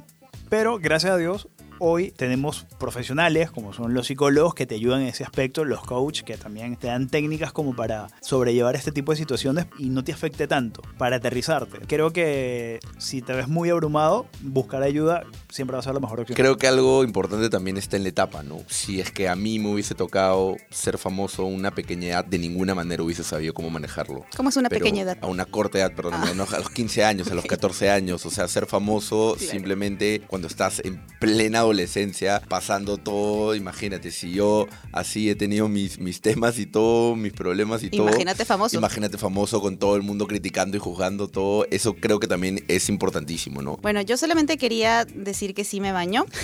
Pero 0.48 0.80
gracias 0.80 1.12
a 1.12 1.18
Dios, 1.18 1.50
hoy 1.80 2.12
tenemos 2.12 2.66
profesionales 2.80 3.52
como 3.52 3.74
son 3.74 3.94
los 3.94 4.08
psicólogos 4.08 4.54
que 4.54 4.66
te 4.66 4.76
ayudan 4.76 5.02
en 5.02 5.08
ese 5.08 5.24
aspecto, 5.24 5.66
los 5.66 5.82
coaches 5.82 6.24
que 6.24 6.38
también 6.38 6.76
te 6.76 6.88
dan 6.88 7.08
técnicas 7.08 7.52
como 7.52 7.76
para 7.76 8.08
sobrellevar 8.22 8.76
este 8.76 8.92
tipo 8.92 9.12
de 9.12 9.18
situaciones 9.18 9.68
y 9.78 9.90
no 9.90 10.04
te 10.04 10.12
afecte 10.12 10.48
tanto, 10.48 10.82
para 10.98 11.18
aterrizarte. 11.18 11.80
Creo 11.88 12.12
que 12.12 12.80
si 12.98 13.22
te 13.22 13.34
ves 13.34 13.48
muy 13.48 13.70
abrumado, 13.70 14.28
buscar 14.42 14.84
ayuda 14.84 15.24
siempre 15.50 15.76
va 15.76 15.80
a 15.80 15.84
ser 15.84 15.94
la 15.94 16.00
mejor 16.00 16.22
opción. 16.22 16.36
Creo 16.36 16.58
que 16.58 16.68
algo 16.68 17.04
importante 17.04 17.50
también 17.50 17.78
está 17.78 17.98
en 17.98 18.04
la 18.04 18.10
etapa, 18.10 18.44
¿no? 18.44 18.60
Si 18.68 19.00
es 19.00 19.12
que 19.12 19.28
a 19.28 19.36
mí 19.36 19.60
me 19.60 19.72
hubiese 19.72 19.96
tocado 19.96 20.56
ser 20.70 20.98
famoso 20.98 21.44
a 21.44 21.46
una 21.46 21.72
pequeña 21.72 22.10
edad, 22.10 22.26
de 22.26 22.40
ninguna 22.40 22.76
manera 22.76 23.04
hubiese 23.04 23.24
sabido 23.24 23.54
cómo 23.54 23.70
manejarlo. 23.70 24.26
¿Cómo 24.36 24.50
es 24.50 24.58
una 24.58 24.70
pequeña 24.70 25.04
edad? 25.04 25.18
A 25.22 25.28
una 25.28 25.46
corta 25.46 25.80
edad, 25.80 25.94
perdón, 25.96 26.16
ah. 26.16 26.32
a 26.32 26.60
los 26.60 26.70
15 26.70 27.04
años, 27.04 27.32
a 27.32 27.36
los 27.36 27.46
14 27.46 27.90
años, 27.90 28.26
o 28.26 28.30
sea, 28.30 28.48
ser 28.48 28.66
famoso 28.66 29.36
simplemente 29.40 30.22
cuando 30.28 30.48
estás 30.48 30.82
en 30.84 31.06
plena 31.20 31.66
adolescencia, 31.68 32.42
pasando 32.48 32.98
todo, 32.98 33.56
imagínate, 33.56 34.12
si 34.12 34.31
yo 34.31 34.68
así 34.92 35.30
he 35.30 35.36
tenido 35.36 35.68
mis, 35.68 36.00
mis 36.00 36.22
temas 36.22 36.60
y 36.60 36.66
todo, 36.66 37.16
mis 37.16 37.34
problemas 37.34 37.84
y 37.84 37.90
todo. 37.90 38.08
Imagínate 38.08 38.46
famoso. 38.46 38.78
Imagínate 38.78 39.18
famoso 39.18 39.62
con 39.62 39.78
todo 39.78 39.96
el 39.96 40.02
mundo 40.02 40.28
criticando 40.28 40.78
y 40.78 40.80
juzgando 40.80 41.28
todo, 41.28 41.66
eso 41.72 41.96
creo 41.96 42.19
que 42.19 42.28
también 42.28 42.64
es 42.68 42.90
importantísimo, 42.90 43.62
¿no? 43.62 43.78
Bueno, 43.78 44.02
yo 44.02 44.18
solamente 44.18 44.58
quería 44.58 45.06
decir 45.06 45.54
que 45.54 45.64
sí 45.64 45.80
me 45.80 45.92
baño. 45.92 46.26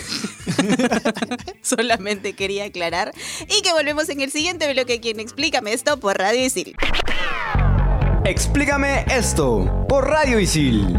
solamente 1.62 2.34
quería 2.34 2.65
aclarar. 2.65 3.13
Y 3.48 3.62
que 3.62 3.72
volvemos 3.74 4.10
en 4.10 4.22
el 4.22 4.32
siguiente 4.32 4.72
bloque, 4.72 5.00
quien 5.00 5.20
explícame 5.20 5.74
esto 5.74 6.00
por 6.00 6.18
Radio 6.18 6.46
Isil. 6.46 6.75
Explícame 8.25 9.06
esto 9.10 9.86
por 9.88 10.08
Radio 10.08 10.39
Isil. 10.39 10.98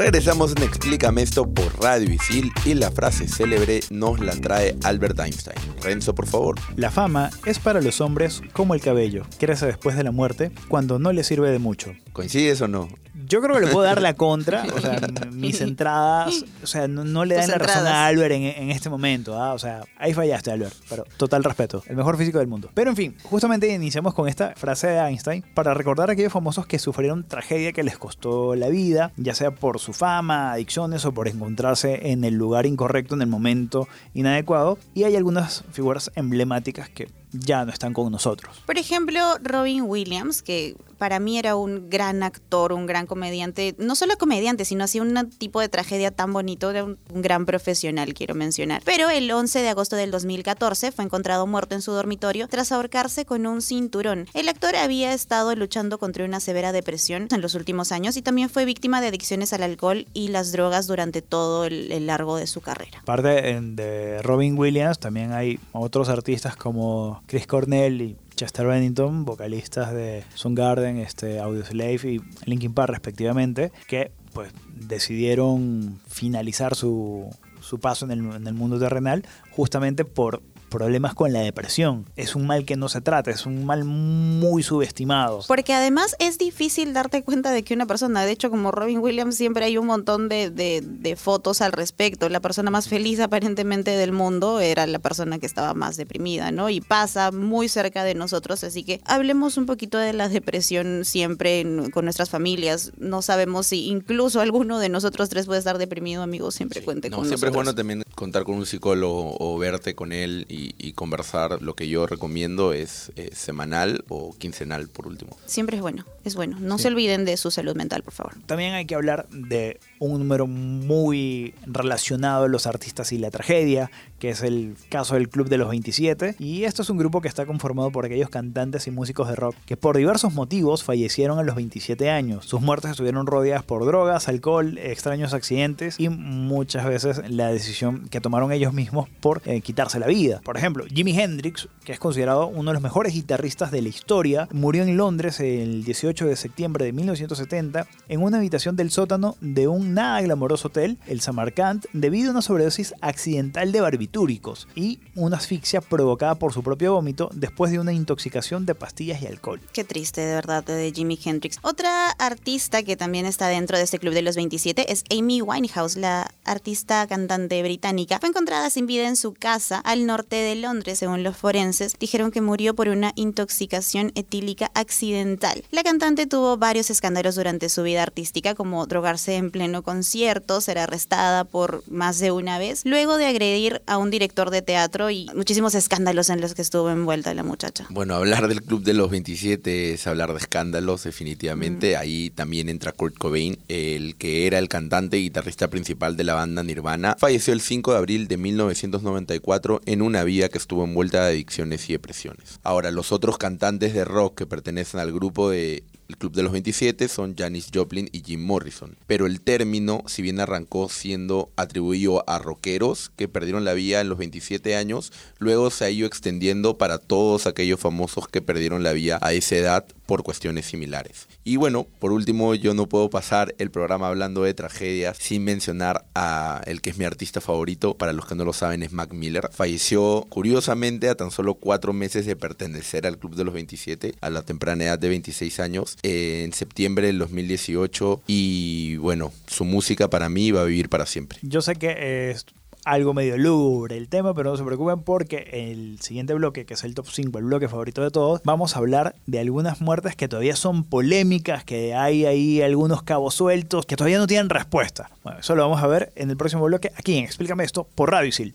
Regresamos 0.00 0.52
en 0.56 0.62
Explícame 0.62 1.20
esto 1.20 1.46
por 1.46 1.78
Radio 1.78 2.10
Isil 2.10 2.50
y 2.64 2.72
la 2.72 2.90
frase 2.90 3.28
célebre 3.28 3.80
nos 3.90 4.18
la 4.18 4.34
trae 4.34 4.74
Albert 4.82 5.20
Einstein. 5.20 5.58
Renzo, 5.82 6.14
por 6.14 6.26
favor. 6.26 6.56
La 6.76 6.90
fama 6.90 7.28
es 7.44 7.58
para 7.58 7.82
los 7.82 8.00
hombres 8.00 8.40
como 8.54 8.72
el 8.72 8.80
cabello, 8.80 9.26
crece 9.38 9.66
después 9.66 9.98
de 9.98 10.04
la 10.04 10.10
muerte 10.10 10.52
cuando 10.68 10.98
no 10.98 11.12
le 11.12 11.22
sirve 11.22 11.50
de 11.50 11.58
mucho. 11.58 11.92
¿Coincides 12.12 12.60
o 12.60 12.68
no? 12.68 12.88
Yo 13.26 13.40
creo 13.40 13.56
que 13.56 13.66
le 13.66 13.72
puedo 13.72 13.84
dar 13.84 14.00
la 14.00 14.14
contra. 14.16 14.64
O 14.74 14.80
sea, 14.80 15.00
mis 15.32 15.60
entradas, 15.60 16.44
o 16.62 16.66
sea, 16.66 16.88
no, 16.88 17.24
le 17.24 17.36
dan 17.36 17.48
la 17.48 17.58
razón 17.58 17.86
a 17.86 18.06
Albert 18.06 18.34
en, 18.34 18.70
este 18.70 18.90
momento. 18.90 19.40
¿ah? 19.40 19.54
O 19.54 19.58
sea, 19.58 19.82
ahí 19.96 20.12
fallaste, 20.12 20.50
Albert. 20.50 20.74
Pero 20.88 21.04
total 21.16 21.44
respeto. 21.44 21.82
El 21.86 21.96
mejor 21.96 22.16
físico 22.16 22.38
del 22.38 22.48
mundo. 22.48 22.70
Pero 22.74 22.90
en 22.90 22.96
fin, 22.96 23.16
justamente 23.22 23.72
iniciamos 23.72 24.14
con 24.14 24.28
esta 24.28 24.54
frase 24.56 24.88
de 24.88 24.98
Einstein 24.98 25.44
para 25.54 25.74
recordar 25.74 26.10
a 26.10 26.14
aquellos 26.14 26.32
famosos 26.32 26.66
que 26.66 26.78
sufrieron 26.78 27.26
tragedia 27.26 27.72
que 27.72 27.82
les 27.82 27.98
costó 27.98 28.54
la 28.54 28.68
vida, 28.68 29.12
ya 29.16 29.34
sea 29.34 29.52
por 29.52 29.78
su 29.78 29.92
fama, 29.92 30.52
adicciones 30.52 31.04
o 31.04 31.12
por 31.12 31.28
encontrarse 31.28 32.10
en 32.10 32.24
el 32.24 32.34
lugar 32.34 32.66
incorrecto 32.66 33.14
en 33.14 33.22
el 33.22 33.28
momento 33.28 33.86
inadecuado. 34.14 34.78
Y 34.94 35.04
hay 35.04 35.16
algunas 35.16 35.64
figuras 35.72 36.10
emblemáticas 36.14 36.88
que 36.88 37.08
ya 37.32 37.64
no 37.64 37.72
están 37.72 37.92
con 37.92 38.10
nosotros. 38.10 38.62
Por 38.66 38.78
ejemplo, 38.78 39.20
Robin 39.42 39.82
Williams, 39.82 40.42
que 40.42 40.76
para 41.00 41.18
mí 41.18 41.38
era 41.38 41.56
un 41.56 41.88
gran 41.88 42.22
actor, 42.22 42.74
un 42.74 42.84
gran 42.84 43.06
comediante, 43.06 43.74
no 43.78 43.94
solo 43.94 44.18
comediante, 44.18 44.66
sino 44.66 44.84
así 44.84 45.00
un 45.00 45.30
tipo 45.30 45.58
de 45.60 45.70
tragedia 45.70 46.10
tan 46.10 46.30
bonito, 46.32 46.70
era 46.70 46.84
un, 46.84 46.98
un, 47.12 47.22
gran 47.22 47.46
profesional, 47.46 48.12
quiero 48.12 48.34
mencionar. 48.34 48.82
Pero 48.84 49.08
el 49.08 49.30
11 49.30 49.62
de 49.62 49.68
agosto 49.70 49.96
del 49.96 50.10
2014 50.10 50.92
fue 50.92 51.04
encontrado 51.06 51.46
muerto 51.46 51.74
en 51.74 51.80
su 51.80 51.92
dormitorio 51.92 52.48
tras 52.48 52.70
ahorcarse 52.70 53.24
con 53.24 53.46
un 53.46 53.62
cinturón. 53.62 54.26
El 54.34 54.50
actor 54.50 54.76
había 54.76 55.14
estado 55.14 55.54
luchando 55.54 55.98
contra 55.98 56.26
una 56.26 56.38
severa 56.38 56.70
depresión 56.70 57.28
en 57.30 57.40
los 57.40 57.54
últimos 57.54 57.92
años 57.92 58.18
y 58.18 58.22
también 58.22 58.50
fue 58.50 58.66
víctima 58.66 59.00
de 59.00 59.08
adicciones 59.08 59.54
al 59.54 59.62
alcohol 59.62 60.06
y 60.12 60.28
las 60.28 60.52
drogas 60.52 60.86
durante 60.86 61.22
todo 61.22 61.64
el, 61.64 61.92
el 61.92 62.08
largo 62.08 62.36
de 62.36 62.46
su 62.46 62.60
carrera. 62.60 62.98
Aparte 63.00 63.58
de 63.58 64.20
Robin 64.22 64.58
Williams, 64.58 64.98
también 64.98 65.32
hay 65.32 65.58
otros 65.72 66.10
artistas 66.10 66.56
como 66.56 67.19
Chris 67.26 67.46
Cornell 67.46 68.00
y 68.00 68.16
Chester 68.34 68.66
Bennington, 68.66 69.24
vocalistas 69.24 69.92
de 69.92 70.24
Soundgarden, 70.34 70.98
este, 70.98 71.40
Audioslave 71.40 72.00
y 72.12 72.20
Linkin 72.46 72.72
Park 72.72 72.90
respectivamente, 72.90 73.72
que 73.86 74.12
pues 74.32 74.52
decidieron 74.74 76.00
finalizar 76.08 76.74
su, 76.74 77.28
su 77.60 77.80
paso 77.80 78.04
en 78.06 78.12
el, 78.12 78.36
en 78.36 78.46
el 78.46 78.54
mundo 78.54 78.78
terrenal 78.78 79.24
justamente 79.50 80.04
por 80.04 80.42
problemas 80.70 81.14
con 81.14 81.32
la 81.32 81.40
depresión. 81.40 82.06
Es 82.16 82.34
un 82.34 82.46
mal 82.46 82.64
que 82.64 82.76
no 82.76 82.88
se 82.88 83.02
trata, 83.02 83.30
es 83.30 83.44
un 83.44 83.66
mal 83.66 83.84
muy 83.84 84.62
subestimado. 84.62 85.42
Porque 85.46 85.74
además 85.74 86.16
es 86.18 86.38
difícil 86.38 86.94
darte 86.94 87.22
cuenta 87.22 87.50
de 87.50 87.62
que 87.62 87.74
una 87.74 87.86
persona, 87.86 88.24
de 88.24 88.32
hecho 88.32 88.50
como 88.50 88.70
Robin 88.70 89.00
Williams 89.00 89.36
siempre 89.36 89.64
hay 89.66 89.76
un 89.76 89.86
montón 89.86 90.28
de, 90.28 90.50
de, 90.50 90.82
de, 90.82 91.16
fotos 91.16 91.60
al 91.60 91.72
respecto. 91.72 92.28
La 92.28 92.40
persona 92.40 92.70
más 92.70 92.88
feliz 92.88 93.20
aparentemente 93.20 93.90
del 93.90 94.12
mundo 94.12 94.60
era 94.60 94.86
la 94.86 94.98
persona 95.00 95.38
que 95.38 95.46
estaba 95.46 95.74
más 95.74 95.96
deprimida, 95.96 96.52
¿no? 96.52 96.70
Y 96.70 96.80
pasa 96.80 97.32
muy 97.32 97.68
cerca 97.68 98.04
de 98.04 98.14
nosotros, 98.14 98.64
así 98.64 98.84
que 98.84 99.00
hablemos 99.04 99.56
un 99.58 99.66
poquito 99.66 99.98
de 99.98 100.12
la 100.12 100.28
depresión 100.28 101.04
siempre 101.04 101.60
en, 101.60 101.90
con 101.90 102.04
nuestras 102.04 102.30
familias. 102.30 102.92
No 102.96 103.20
sabemos 103.22 103.66
si 103.66 103.88
incluso 103.88 104.40
alguno 104.40 104.78
de 104.78 104.88
nosotros 104.88 105.28
tres 105.28 105.46
puede 105.46 105.58
estar 105.58 105.78
deprimido, 105.78 106.22
amigos, 106.22 106.54
siempre 106.54 106.80
sí. 106.80 106.84
cuente 106.84 107.10
no, 107.10 107.16
con 107.16 107.26
siempre 107.26 107.50
nosotros. 107.50 107.50
es 107.50 107.54
bueno 107.54 107.74
también 107.74 108.02
contar 108.14 108.44
con 108.44 108.54
un 108.56 108.66
psicólogo 108.66 109.36
o 109.38 109.58
verte 109.58 109.94
con 109.94 110.12
él 110.12 110.46
y 110.48 110.59
y, 110.78 110.92
conversar, 110.92 111.62
lo 111.62 111.74
que 111.74 111.88
yo 111.88 112.06
recomiendo 112.06 112.72
es 112.72 113.12
eh, 113.16 113.30
semanal 113.32 114.04
o 114.08 114.34
quincenal 114.36 114.88
por 114.88 115.06
último. 115.06 115.36
Siempre 115.46 115.76
es 115.76 115.82
bueno, 115.82 116.04
es 116.24 116.34
bueno. 116.34 116.58
No 116.60 116.76
sí. 116.76 116.82
se 116.82 116.88
olviden 116.88 117.24
de 117.24 117.36
su 117.36 117.50
salud 117.50 117.74
mental, 117.74 118.02
por 118.02 118.12
favor. 118.12 118.34
También 118.46 118.74
hay 118.74 118.84
que 118.84 118.94
hablar 118.94 119.26
de 119.30 119.80
un 119.98 120.18
número 120.18 120.46
muy 120.46 121.54
relacionado 121.66 122.44
a 122.44 122.48
los 122.48 122.66
artistas 122.66 123.12
y 123.12 123.18
la 123.18 123.30
tragedia, 123.30 123.90
que 124.18 124.30
es 124.30 124.42
el 124.42 124.76
caso 124.90 125.14
del 125.14 125.28
Club 125.28 125.48
de 125.48 125.58
los 125.58 125.68
27. 125.70 126.36
Y 126.38 126.64
esto 126.64 126.82
es 126.82 126.90
un 126.90 126.98
grupo 126.98 127.20
que 127.20 127.28
está 127.28 127.46
conformado 127.46 127.90
por 127.90 128.04
aquellos 128.04 128.28
cantantes 128.28 128.86
y 128.86 128.90
músicos 128.90 129.28
de 129.28 129.36
rock 129.36 129.54
que 129.66 129.76
por 129.76 129.96
diversos 129.96 130.34
motivos 130.34 130.84
fallecieron 130.84 131.38
a 131.38 131.42
los 131.42 131.54
27 131.54 132.10
años. 132.10 132.44
Sus 132.44 132.60
muertes 132.60 132.92
estuvieron 132.92 133.26
rodeadas 133.26 133.62
por 133.62 133.84
drogas, 133.84 134.28
alcohol, 134.28 134.78
extraños 134.78 135.32
accidentes 135.32 135.98
y 135.98 136.08
muchas 136.08 136.86
veces 136.86 137.22
la 137.30 137.48
decisión 137.48 138.08
que 138.08 138.20
tomaron 138.20 138.52
ellos 138.52 138.72
mismos 138.72 139.08
por 139.20 139.42
eh, 139.44 139.60
quitarse 139.60 139.98
la 139.98 140.06
vida. 140.06 140.40
Por 140.50 140.56
ejemplo, 140.56 140.84
Jimi 140.92 141.16
Hendrix, 141.16 141.68
que 141.84 141.92
es 141.92 142.00
considerado 142.00 142.48
uno 142.48 142.70
de 142.70 142.74
los 142.74 142.82
mejores 142.82 143.14
guitarristas 143.14 143.70
de 143.70 143.82
la 143.82 143.88
historia, 143.88 144.48
murió 144.50 144.82
en 144.82 144.96
Londres 144.96 145.38
el 145.38 145.84
18 145.84 146.26
de 146.26 146.34
septiembre 146.34 146.86
de 146.86 146.92
1970 146.92 147.86
en 148.08 148.20
una 148.20 148.38
habitación 148.38 148.74
del 148.74 148.90
sótano 148.90 149.36
de 149.40 149.68
un 149.68 149.94
nada 149.94 150.20
glamoroso 150.22 150.66
hotel, 150.66 150.98
el 151.06 151.20
Samarkand, 151.20 151.86
debido 151.92 152.30
a 152.30 152.32
una 152.32 152.42
sobredosis 152.42 152.94
accidental 153.00 153.70
de 153.70 153.80
barbitúricos 153.80 154.66
y 154.74 154.98
una 155.14 155.36
asfixia 155.36 155.80
provocada 155.82 156.34
por 156.34 156.52
su 156.52 156.64
propio 156.64 156.94
vómito 156.94 157.30
después 157.32 157.70
de 157.70 157.78
una 157.78 157.92
intoxicación 157.92 158.66
de 158.66 158.74
pastillas 158.74 159.22
y 159.22 159.28
alcohol. 159.28 159.60
Qué 159.72 159.84
triste, 159.84 160.20
de 160.22 160.34
verdad, 160.34 160.64
de 160.64 160.90
Jimi 160.92 161.16
Hendrix. 161.24 161.58
Otra 161.62 162.10
artista 162.18 162.82
que 162.82 162.96
también 162.96 163.24
está 163.24 163.46
dentro 163.46 163.78
de 163.78 163.84
este 163.84 164.00
club 164.00 164.14
de 164.14 164.22
los 164.22 164.34
27 164.34 164.90
es 164.90 165.04
Amy 165.16 165.42
Winehouse, 165.42 165.94
la 165.94 166.28
artista 166.44 167.06
cantante 167.06 167.62
británica. 167.62 168.18
Fue 168.18 168.30
encontrada 168.30 168.68
sin 168.68 168.86
vida 168.86 169.06
en 169.06 169.14
su 169.14 169.32
casa 169.32 169.78
al 169.78 170.06
norte 170.06 170.39
de 170.40 170.56
Londres, 170.56 170.98
según 170.98 171.22
los 171.22 171.36
forenses. 171.36 171.94
Dijeron 171.98 172.30
que 172.30 172.40
murió 172.40 172.74
por 172.74 172.88
una 172.88 173.12
intoxicación 173.16 174.12
etílica 174.14 174.70
accidental. 174.74 175.64
La 175.70 175.82
cantante 175.82 176.26
tuvo 176.26 176.56
varios 176.56 176.90
escándalos 176.90 177.34
durante 177.34 177.68
su 177.68 177.82
vida 177.82 178.02
artística, 178.02 178.54
como 178.54 178.86
drogarse 178.86 179.36
en 179.36 179.50
pleno 179.50 179.82
concierto, 179.82 180.60
ser 180.60 180.78
arrestada 180.78 181.44
por 181.44 181.82
más 181.88 182.18
de 182.18 182.30
una 182.30 182.58
vez, 182.58 182.82
luego 182.84 183.16
de 183.16 183.26
agredir 183.26 183.82
a 183.86 183.98
un 183.98 184.10
director 184.10 184.50
de 184.50 184.62
teatro 184.62 185.10
y 185.10 185.28
muchísimos 185.34 185.74
escándalos 185.74 186.30
en 186.30 186.40
los 186.40 186.54
que 186.54 186.62
estuvo 186.62 186.90
envuelta 186.90 187.34
la 187.34 187.42
muchacha. 187.42 187.86
Bueno, 187.90 188.14
hablar 188.14 188.48
del 188.48 188.62
Club 188.62 188.82
de 188.82 188.94
los 188.94 189.10
27 189.10 189.94
es 189.94 190.06
hablar 190.06 190.32
de 190.32 190.38
escándalos, 190.38 191.04
definitivamente. 191.04 191.94
Mm. 191.94 192.00
Ahí 192.00 192.30
también 192.30 192.68
entra 192.68 192.92
Kurt 192.92 193.16
Cobain, 193.18 193.58
el 193.68 194.16
que 194.16 194.46
era 194.46 194.58
el 194.58 194.68
cantante 194.68 195.18
y 195.18 195.24
guitarrista 195.24 195.68
principal 195.68 196.16
de 196.16 196.24
la 196.24 196.34
banda 196.34 196.62
Nirvana. 196.62 197.16
Falleció 197.18 197.52
el 197.52 197.60
5 197.60 197.92
de 197.92 197.98
abril 197.98 198.28
de 198.28 198.36
1994 198.36 199.82
en 199.86 200.02
una 200.02 200.24
vida 200.30 200.48
que 200.48 200.58
estuvo 200.58 200.84
envuelta 200.84 201.24
de 201.24 201.32
adicciones 201.32 201.88
y 201.90 201.92
depresiones. 201.92 202.60
Ahora, 202.62 202.90
los 202.90 203.12
otros 203.12 203.36
cantantes 203.36 203.92
de 203.92 204.04
rock 204.04 204.38
que 204.38 204.46
pertenecen 204.46 205.00
al 205.00 205.12
grupo 205.12 205.50
de 205.50 205.82
el 206.10 206.16
Club 206.16 206.32
de 206.32 206.42
los 206.42 206.50
27 206.50 207.06
son 207.06 207.36
Janis 207.36 207.68
Joplin 207.72 208.08
y 208.10 208.22
Jim 208.24 208.44
Morrison. 208.44 208.96
Pero 209.06 209.26
el 209.26 209.40
término, 209.40 210.02
si 210.06 210.22
bien 210.22 210.40
arrancó 210.40 210.88
siendo 210.88 211.52
atribuido 211.54 212.24
a 212.26 212.40
rockeros 212.40 213.12
que 213.14 213.28
perdieron 213.28 213.64
la 213.64 213.74
vida 213.74 214.00
en 214.00 214.08
los 214.08 214.18
27 214.18 214.74
años, 214.74 215.12
luego 215.38 215.70
se 215.70 215.84
ha 215.84 215.90
ido 215.90 216.08
extendiendo 216.08 216.78
para 216.78 216.98
todos 216.98 217.46
aquellos 217.46 217.78
famosos 217.78 218.26
que 218.26 218.42
perdieron 218.42 218.82
la 218.82 218.92
vida 218.92 219.18
a 219.22 219.32
esa 219.32 219.54
edad 219.54 219.86
por 220.06 220.24
cuestiones 220.24 220.66
similares. 220.66 221.28
Y 221.44 221.56
bueno, 221.56 221.86
por 222.00 222.10
último, 222.10 222.56
yo 222.56 222.74
no 222.74 222.88
puedo 222.88 223.08
pasar 223.10 223.54
el 223.58 223.70
programa 223.70 224.08
hablando 224.08 224.42
de 224.42 224.52
tragedias 224.52 225.16
sin 225.18 225.44
mencionar 225.44 226.04
a 226.16 226.62
el 226.66 226.80
que 226.80 226.90
es 226.90 226.98
mi 226.98 227.04
artista 227.04 227.40
favorito, 227.40 227.94
para 227.94 228.12
los 228.12 228.26
que 228.26 228.34
no 228.34 228.44
lo 228.44 228.52
saben 228.52 228.82
es 228.82 228.90
Mac 228.90 229.12
Miller. 229.12 229.48
Falleció 229.52 230.26
curiosamente 230.28 231.08
a 231.08 231.14
tan 231.14 231.30
solo 231.30 231.54
cuatro 231.54 231.92
meses 231.92 232.26
de 232.26 232.34
pertenecer 232.34 233.06
al 233.06 233.18
Club 233.18 233.36
de 233.36 233.44
los 233.44 233.54
27, 233.54 234.16
a 234.20 234.30
la 234.30 234.42
temprana 234.42 234.84
edad 234.84 234.98
de 234.98 235.08
26 235.08 235.60
años, 235.60 235.96
eh, 236.02 236.42
en 236.44 236.52
septiembre 236.52 237.06
del 237.06 237.18
2018. 237.18 238.22
Y 238.26 238.96
bueno, 238.96 239.32
su 239.46 239.64
música 239.64 240.08
para 240.08 240.28
mí 240.28 240.50
va 240.50 240.62
a 240.62 240.64
vivir 240.64 240.88
para 240.88 241.06
siempre. 241.06 241.38
Yo 241.42 241.62
sé 241.62 241.76
que 241.76 242.30
es 242.30 242.46
algo 242.84 243.14
medio 243.14 243.36
lúgubre 243.36 243.96
el 243.96 244.08
tema, 244.08 244.34
pero 244.34 244.50
no 244.50 244.56
se 244.56 244.64
preocupen 244.64 245.00
porque 245.02 245.48
el 245.52 246.00
siguiente 246.00 246.34
bloque, 246.34 246.64
que 246.64 246.74
es 246.74 246.84
el 246.84 246.94
top 246.94 247.06
5, 247.10 247.38
el 247.38 247.44
bloque 247.44 247.68
favorito 247.68 248.02
de 248.02 248.10
todos, 248.10 248.40
vamos 248.44 248.74
a 248.74 248.78
hablar 248.78 249.14
de 249.26 249.40
algunas 249.40 249.80
muertes 249.80 250.16
que 250.16 250.28
todavía 250.28 250.56
son 250.56 250.84
polémicas, 250.84 251.64
que 251.64 251.94
hay 251.94 252.24
ahí 252.26 252.62
algunos 252.62 253.02
cabos 253.02 253.34
sueltos, 253.34 253.86
que 253.86 253.96
todavía 253.96 254.18
no 254.18 254.26
tienen 254.26 254.48
respuesta. 254.48 255.10
Bueno, 255.22 255.40
eso 255.40 255.54
lo 255.54 255.62
vamos 255.62 255.82
a 255.82 255.86
ver 255.86 256.12
en 256.16 256.30
el 256.30 256.36
próximo 256.36 256.64
bloque, 256.64 256.92
aquí 256.96 257.18
en 257.18 257.24
Explícame 257.24 257.64
esto, 257.64 257.86
por 257.94 258.10
Radio 258.10 258.28
Isil. 258.28 258.54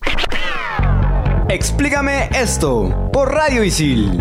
Explícame 1.49 2.29
esto, 2.33 3.09
por 3.13 3.31
Radio 3.31 3.63
Isil. 3.63 4.19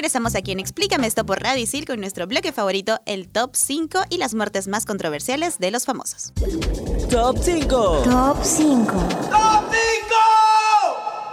Regresamos 0.00 0.34
aquí 0.34 0.52
en 0.52 0.60
Explícame 0.60 1.06
esto 1.06 1.26
por 1.26 1.42
Radio 1.42 1.62
Isil 1.62 1.84
con 1.84 2.00
nuestro 2.00 2.26
bloque 2.26 2.52
favorito, 2.52 3.00
el 3.04 3.28
Top 3.28 3.50
5 3.54 4.04
y 4.08 4.16
las 4.16 4.34
muertes 4.34 4.66
más 4.66 4.86
controversiales 4.86 5.58
de 5.58 5.70
los 5.70 5.84
famosos. 5.84 6.32
Top 7.10 7.36
5. 7.38 8.02
Top 8.04 8.38
5. 8.42 8.92
Top 9.30 9.68
5. 9.70 10.49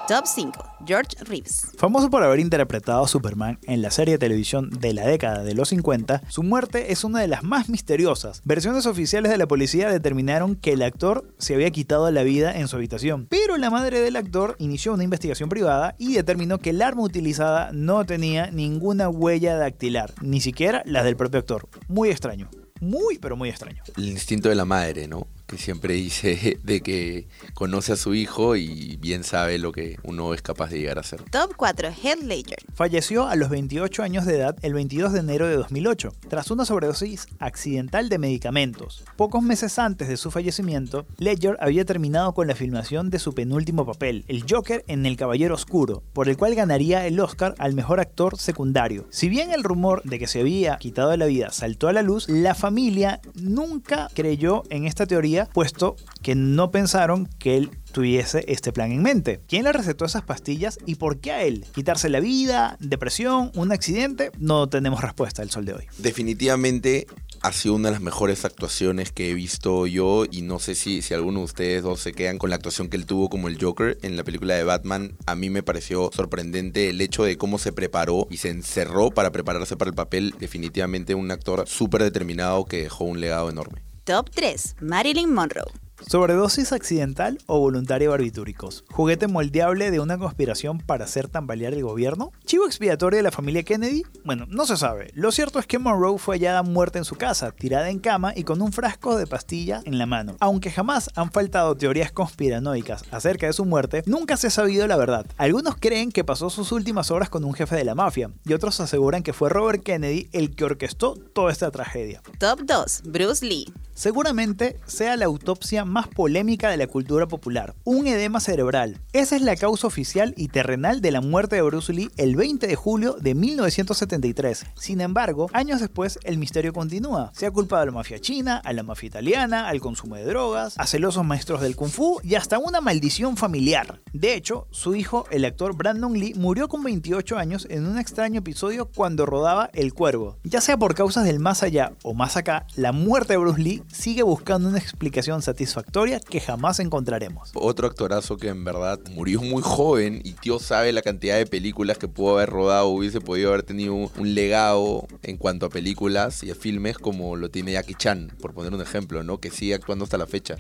Top 0.08 0.24
5. 0.26 0.54
George 0.86 1.18
Reeves. 1.26 1.68
Famoso 1.78 2.10
por 2.10 2.24
haber 2.24 2.40
interpretado 2.40 3.04
a 3.04 3.08
Superman 3.10 3.60
en 3.64 3.82
la 3.82 3.92
serie 3.92 4.14
de 4.14 4.18
televisión 4.18 4.70
de 4.70 4.94
la 4.94 5.06
década 5.06 5.44
de 5.44 5.54
los 5.54 5.68
50, 5.68 6.22
su 6.30 6.44
muerte 6.44 6.94
es 6.94 7.04
una 7.04 7.20
de 7.20 7.28
las 7.28 7.44
más 7.44 7.68
misteriosas. 7.68 8.42
Versiones 8.46 8.86
oficiales 8.86 9.30
de 9.30 9.38
la 9.38 9.50
policía 9.50 9.92
determinaron 9.92 10.56
que 10.56 10.72
el 10.72 10.82
actor 10.84 11.36
se 11.40 11.56
había 11.56 11.72
quitado 11.72 12.10
la 12.10 12.24
vida 12.24 12.58
en 12.58 12.70
su 12.70 12.78
habitación, 12.78 13.28
pero 13.30 13.58
la 13.58 13.70
madre 13.70 14.00
del 14.00 14.16
actor 14.16 14.56
inició 14.60 14.94
una 14.94 15.04
investigación 15.04 15.50
privada 15.50 15.94
y 15.98 16.14
determinó 16.14 16.60
que 16.60 16.70
el 16.70 16.82
arma 16.82 17.02
utilizada 17.02 17.72
no 17.74 18.06
tenía 18.06 18.50
ninguna 18.50 19.10
huella 19.10 19.58
dactilar, 19.58 20.14
ni 20.22 20.40
siquiera 20.40 20.84
las 20.86 21.04
del 21.04 21.18
propio 21.18 21.42
actor. 21.42 21.68
Muy 21.90 22.12
extraño. 22.12 22.50
Muy, 22.80 23.18
pero 23.18 23.36
muy 23.36 23.50
extraño. 23.50 23.84
El 23.98 24.08
instinto 24.08 24.48
de 24.48 24.56
la 24.56 24.64
madre, 24.64 25.06
¿no? 25.10 25.28
Que 25.48 25.58
siempre 25.58 25.96
dice 25.96 26.60
de 26.64 26.82
que 26.82 27.28
conoce 27.54 27.94
a 27.94 27.96
su 27.96 28.14
hijo 28.14 28.56
y 28.56 28.98
bien 28.98 29.24
sabe 29.24 29.58
lo 29.58 29.72
que 29.72 29.98
uno 30.04 30.34
es 30.34 30.42
capaz 30.42 30.70
de 30.70 30.80
llegar 30.80 31.00
a 31.00 31.04
ser. 31.04 31.24
Top 31.24 31.54
4. 31.56 31.90
Heath 31.90 32.22
Ledger. 32.22 32.60
Falleció 32.74 33.28
a 33.28 33.36
los 33.36 33.50
28 33.50 34.04
años 34.04 34.26
de 34.26 34.36
edad 34.36 34.56
el 34.62 34.74
22 34.74 35.14
de 35.14 35.20
enero 35.20 35.48
de 35.48 35.56
2008, 35.56 36.14
tras 36.30 36.52
una 36.52 36.66
sobredosis 36.66 37.28
accidental 37.40 38.10
de 38.10 38.20
medicamentos. 38.20 39.04
Pocos 39.16 39.42
meses 39.42 39.80
antes 39.80 40.08
de 40.08 40.18
su 40.18 40.32
fallecimiento, 40.32 41.06
Ledger 41.18 41.58
había 41.60 41.86
terminado 41.86 42.34
con 42.34 42.48
la 42.48 42.56
filmación 42.56 43.10
de 43.10 43.20
su 43.20 43.34
penúltimo 43.34 43.86
papel, 43.86 44.26
el 44.28 44.44
Joker 44.48 44.84
en 44.88 45.06
El 45.06 45.18
Caballero 45.18 45.56
Oscuro, 45.56 46.04
por 46.14 46.30
el 46.30 46.38
cual 46.38 46.56
ganaría 46.56 47.06
el 47.08 47.20
Oscar 47.20 47.56
al 47.58 47.74
mejor 47.74 48.00
actor 48.00 48.38
secundario. 48.38 49.08
Si 49.10 49.30
bien 49.30 49.52
el 49.52 49.64
rumor 49.64 50.02
de 50.04 50.20
que 50.20 50.28
se 50.28 50.42
había 50.42 50.78
quitado 50.78 51.16
la 51.18 51.26
vida 51.26 51.52
saltó 51.52 51.88
a 51.88 51.94
la 51.94 52.02
luz, 52.02 52.30
la 52.30 52.56
familia 52.56 53.22
nunca 53.36 54.10
creyó 54.14 54.64
en 54.70 54.86
esta 54.86 55.06
teoría, 55.06 55.37
puesto 55.46 55.96
que 56.22 56.36
no 56.36 56.72
pensaron 56.72 57.28
que 57.40 57.58
él 57.58 57.70
tuviese 57.92 58.46
este 58.48 58.72
plan 58.72 58.92
en 58.92 59.02
mente. 59.02 59.42
¿Quién 59.48 59.64
le 59.64 59.74
recetó 59.74 60.06
esas 60.06 60.24
pastillas 60.24 60.78
y 60.86 60.96
por 60.96 61.20
qué 61.20 61.32
a 61.32 61.44
él? 61.44 61.66
¿Quitarse 61.74 62.10
la 62.10 62.20
vida? 62.20 62.78
¿Depresión? 62.80 63.52
¿Un 63.56 63.72
accidente? 63.72 64.32
No 64.38 64.68
tenemos 64.70 65.02
respuesta 65.02 65.42
el 65.42 65.50
sol 65.50 65.66
de 65.66 65.74
hoy. 65.74 65.86
Definitivamente 65.98 67.08
ha 67.42 67.52
sido 67.52 67.76
una 67.76 67.90
de 67.90 67.94
las 67.94 68.02
mejores 68.02 68.46
actuaciones 68.46 69.12
que 69.12 69.30
he 69.30 69.34
visto 69.34 69.88
yo 69.88 70.26
y 70.30 70.42
no 70.42 70.60
sé 70.60 70.76
si, 70.76 71.02
si 71.02 71.14
alguno 71.14 71.40
de 71.40 71.46
ustedes 71.46 71.84
dos 71.84 72.00
se 72.00 72.14
quedan 72.14 72.38
con 72.38 72.50
la 72.50 72.56
actuación 72.56 72.90
que 72.90 72.98
él 72.98 73.06
tuvo 73.06 73.30
como 73.30 73.48
el 73.48 73.62
Joker 73.62 73.98
en 74.02 74.18
la 74.18 74.24
película 74.24 74.56
de 74.56 74.64
Batman. 74.64 75.18
A 75.26 75.36
mí 75.36 75.50
me 75.50 75.64
pareció 75.64 76.10
sorprendente 76.14 76.90
el 76.90 77.02
hecho 77.02 77.24
de 77.24 77.38
cómo 77.38 77.58
se 77.58 77.72
preparó 77.72 78.28
y 78.30 78.38
se 78.38 78.50
encerró 78.50 79.12
para 79.12 79.32
prepararse 79.32 79.78
para 79.78 79.90
el 79.90 79.96
papel. 79.96 80.36
Definitivamente 80.40 81.16
un 81.16 81.32
actor 81.32 81.68
súper 81.68 82.04
determinado 82.04 82.66
que 82.66 82.84
dejó 82.84 83.06
un 83.06 83.22
legado 83.22 83.50
enorme. 83.50 83.87
Top 84.08 84.30
3. 84.30 84.78
Marilyn 84.80 85.34
Monroe. 85.34 85.70
Sobredosis 86.00 86.72
accidental 86.72 87.40
o 87.46 87.60
voluntaria 87.60 88.10
barbitúricos. 88.10 88.86
Juguete 88.90 89.28
moldeable 89.28 89.92
de 89.92 90.00
una 90.00 90.18
conspiración 90.18 90.78
para 90.78 91.04
hacer 91.04 91.28
tambalear 91.28 91.74
el 91.74 91.84
gobierno. 91.84 92.32
Chivo 92.46 92.66
expiatorio 92.66 93.18
de 93.18 93.24
la 93.24 93.32
familia 93.32 93.64
Kennedy. 93.64 94.04
Bueno, 94.24 94.46
no 94.48 94.66
se 94.66 94.78
sabe. 94.78 95.12
Lo 95.14 95.34
cierto 95.34 95.60
es 95.60 95.68
que 95.68 95.78
Monroe 95.78 96.18
fue 96.20 96.38
hallada 96.38 96.64
muerta 96.64 97.00
en 97.00 97.04
su 97.04 97.16
casa, 97.16 97.52
tirada 97.52 97.90
en 97.90 98.00
cama 98.00 98.32
y 98.34 98.44
con 98.46 98.62
un 98.62 98.72
frasco 98.72 99.18
de 99.18 99.28
pastilla 99.28 99.82
en 99.84 99.98
la 99.98 100.06
mano. 100.06 100.38
Aunque 100.40 100.72
jamás 100.72 101.10
han 101.16 101.30
faltado 101.34 101.76
teorías 101.76 102.14
conspiranoicas 102.14 103.04
acerca 103.12 103.48
de 103.48 103.52
su 103.52 103.66
muerte, 103.66 104.04
nunca 104.06 104.38
se 104.38 104.48
ha 104.48 104.52
sabido 104.52 104.88
la 104.88 104.96
verdad. 104.96 105.26
Algunos 105.36 105.76
creen 105.76 106.14
que 106.14 106.24
pasó 106.24 106.50
sus 106.50 106.72
últimas 106.72 107.12
horas 107.12 107.30
con 107.30 107.44
un 107.44 107.54
jefe 107.54 107.76
de 107.76 107.84
la 107.84 107.96
mafia 107.96 108.32
y 108.46 108.54
otros 108.54 108.80
aseguran 108.80 109.22
que 109.22 109.34
fue 109.34 109.50
Robert 109.50 109.84
Kennedy 109.84 110.30
el 110.32 110.56
que 110.56 110.64
orquestó 110.64 111.16
toda 111.34 111.52
esta 111.52 111.72
tragedia. 111.72 112.22
Top 112.40 112.62
2. 112.62 113.02
Bruce 113.04 113.46
Lee. 113.46 113.66
Seguramente 113.98 114.80
sea 114.86 115.18
la 115.18 115.26
autopsia 115.26 115.84
más 115.84 116.08
polémica 116.08 116.70
de 116.70 116.78
la 116.78 116.86
cultura 116.86 117.28
popular, 117.28 117.74
un 117.84 118.06
edema 118.06 118.40
cerebral. 118.40 119.02
Esa 119.12 119.36
es 119.36 119.42
la 119.42 119.56
causa 119.56 119.88
oficial 119.88 120.36
y 120.38 120.50
terrenal 120.50 121.02
de 121.02 121.10
la 121.10 121.20
muerte 121.20 121.56
de 121.56 121.64
Bruce 121.64 121.92
Lee 121.92 122.12
el 122.16 122.36
20 122.36 122.68
de 122.68 122.76
julio 122.76 123.16
de 123.20 123.34
1973. 123.34 124.68
Sin 124.76 125.02
embargo, 125.02 125.50
años 125.52 125.80
después 125.80 126.20
el 126.26 126.38
misterio 126.38 126.74
continúa. 126.74 127.32
Se 127.34 127.48
ha 127.48 127.52
culpado 127.52 127.82
a 127.82 127.86
la 127.88 127.92
mafia 127.92 128.20
china, 128.20 128.62
a 128.64 128.72
la 128.72 128.84
mafia 128.84 129.08
italiana, 129.08 129.68
al 129.68 129.80
consumo 129.80 130.16
de 130.16 130.26
drogas, 130.26 130.78
a 130.78 130.86
celosos 130.86 131.26
maestros 131.26 131.62
del 131.62 131.76
kung 131.76 131.90
fu 131.90 132.20
y 132.24 132.36
hasta 132.36 132.60
una 132.60 132.82
maldición 132.82 133.36
familiar. 133.36 134.00
De 134.14 134.36
hecho, 134.36 134.68
su 134.70 134.94
hijo, 134.94 135.26
el 135.32 135.44
actor 135.44 135.76
Brandon 135.76 136.14
Lee, 136.14 136.36
murió 136.36 136.68
con 136.68 136.84
28 136.84 137.36
años 137.36 137.66
en 137.72 137.88
un 137.88 137.98
extraño 137.98 138.42
episodio 138.42 138.92
cuando 138.94 139.26
rodaba 139.26 139.72
El 139.74 139.96
Cuervo. 139.96 140.38
Ya 140.44 140.62
sea 140.62 140.78
por 140.78 140.94
causas 140.94 141.26
del 141.26 141.40
más 141.40 141.64
allá 141.64 141.94
o 142.04 142.14
más 142.14 142.38
acá, 142.38 142.68
la 142.76 142.92
muerte 142.92 143.34
de 143.34 143.38
Bruce 143.38 143.60
Lee 143.60 143.84
sigue 143.92 144.24
buscando 144.24 144.70
una 144.70 144.78
explicación 144.78 145.42
satisfactoria 145.42 146.20
que 146.20 146.40
jamás 146.40 146.80
encontraremos. 146.80 147.52
Otro 147.54 147.88
actorazo 147.88 148.38
que 148.38 148.50
en 148.50 148.64
verdad 148.64 149.00
murió 149.12 149.42
muy 149.42 149.62
joven 149.62 150.22
y 150.24 150.36
Dios 150.42 150.64
sabe 150.64 150.92
la 150.92 151.02
cantidad 151.02 151.38
de 151.38 151.46
películas 151.46 151.98
que 151.98 152.08
pudo 152.08 152.38
haber 152.38 152.50
rodado, 152.50 152.88
hubiese 152.88 153.22
podido 153.22 153.50
haber 153.50 153.64
tenido 153.64 153.94
un 153.94 154.12
legado 154.36 155.08
en 155.24 155.38
cuanto 155.38 155.66
a 155.66 155.70
películas 155.70 156.44
y 156.44 156.52
a 156.52 156.56
filmes 156.56 156.98
como 156.98 157.36
lo 157.36 157.50
tiene 157.50 157.74
Jackie 157.74 157.96
Chan, 157.96 158.34
por 158.42 158.54
poner 158.54 158.74
un 158.74 158.82
ejemplo, 158.82 159.24
¿no? 159.24 159.40
Que 159.40 159.52
sigue 159.52 159.74
actuando 159.74 160.04
hasta 160.04 160.18
la 160.18 160.28
fecha. 160.28 160.56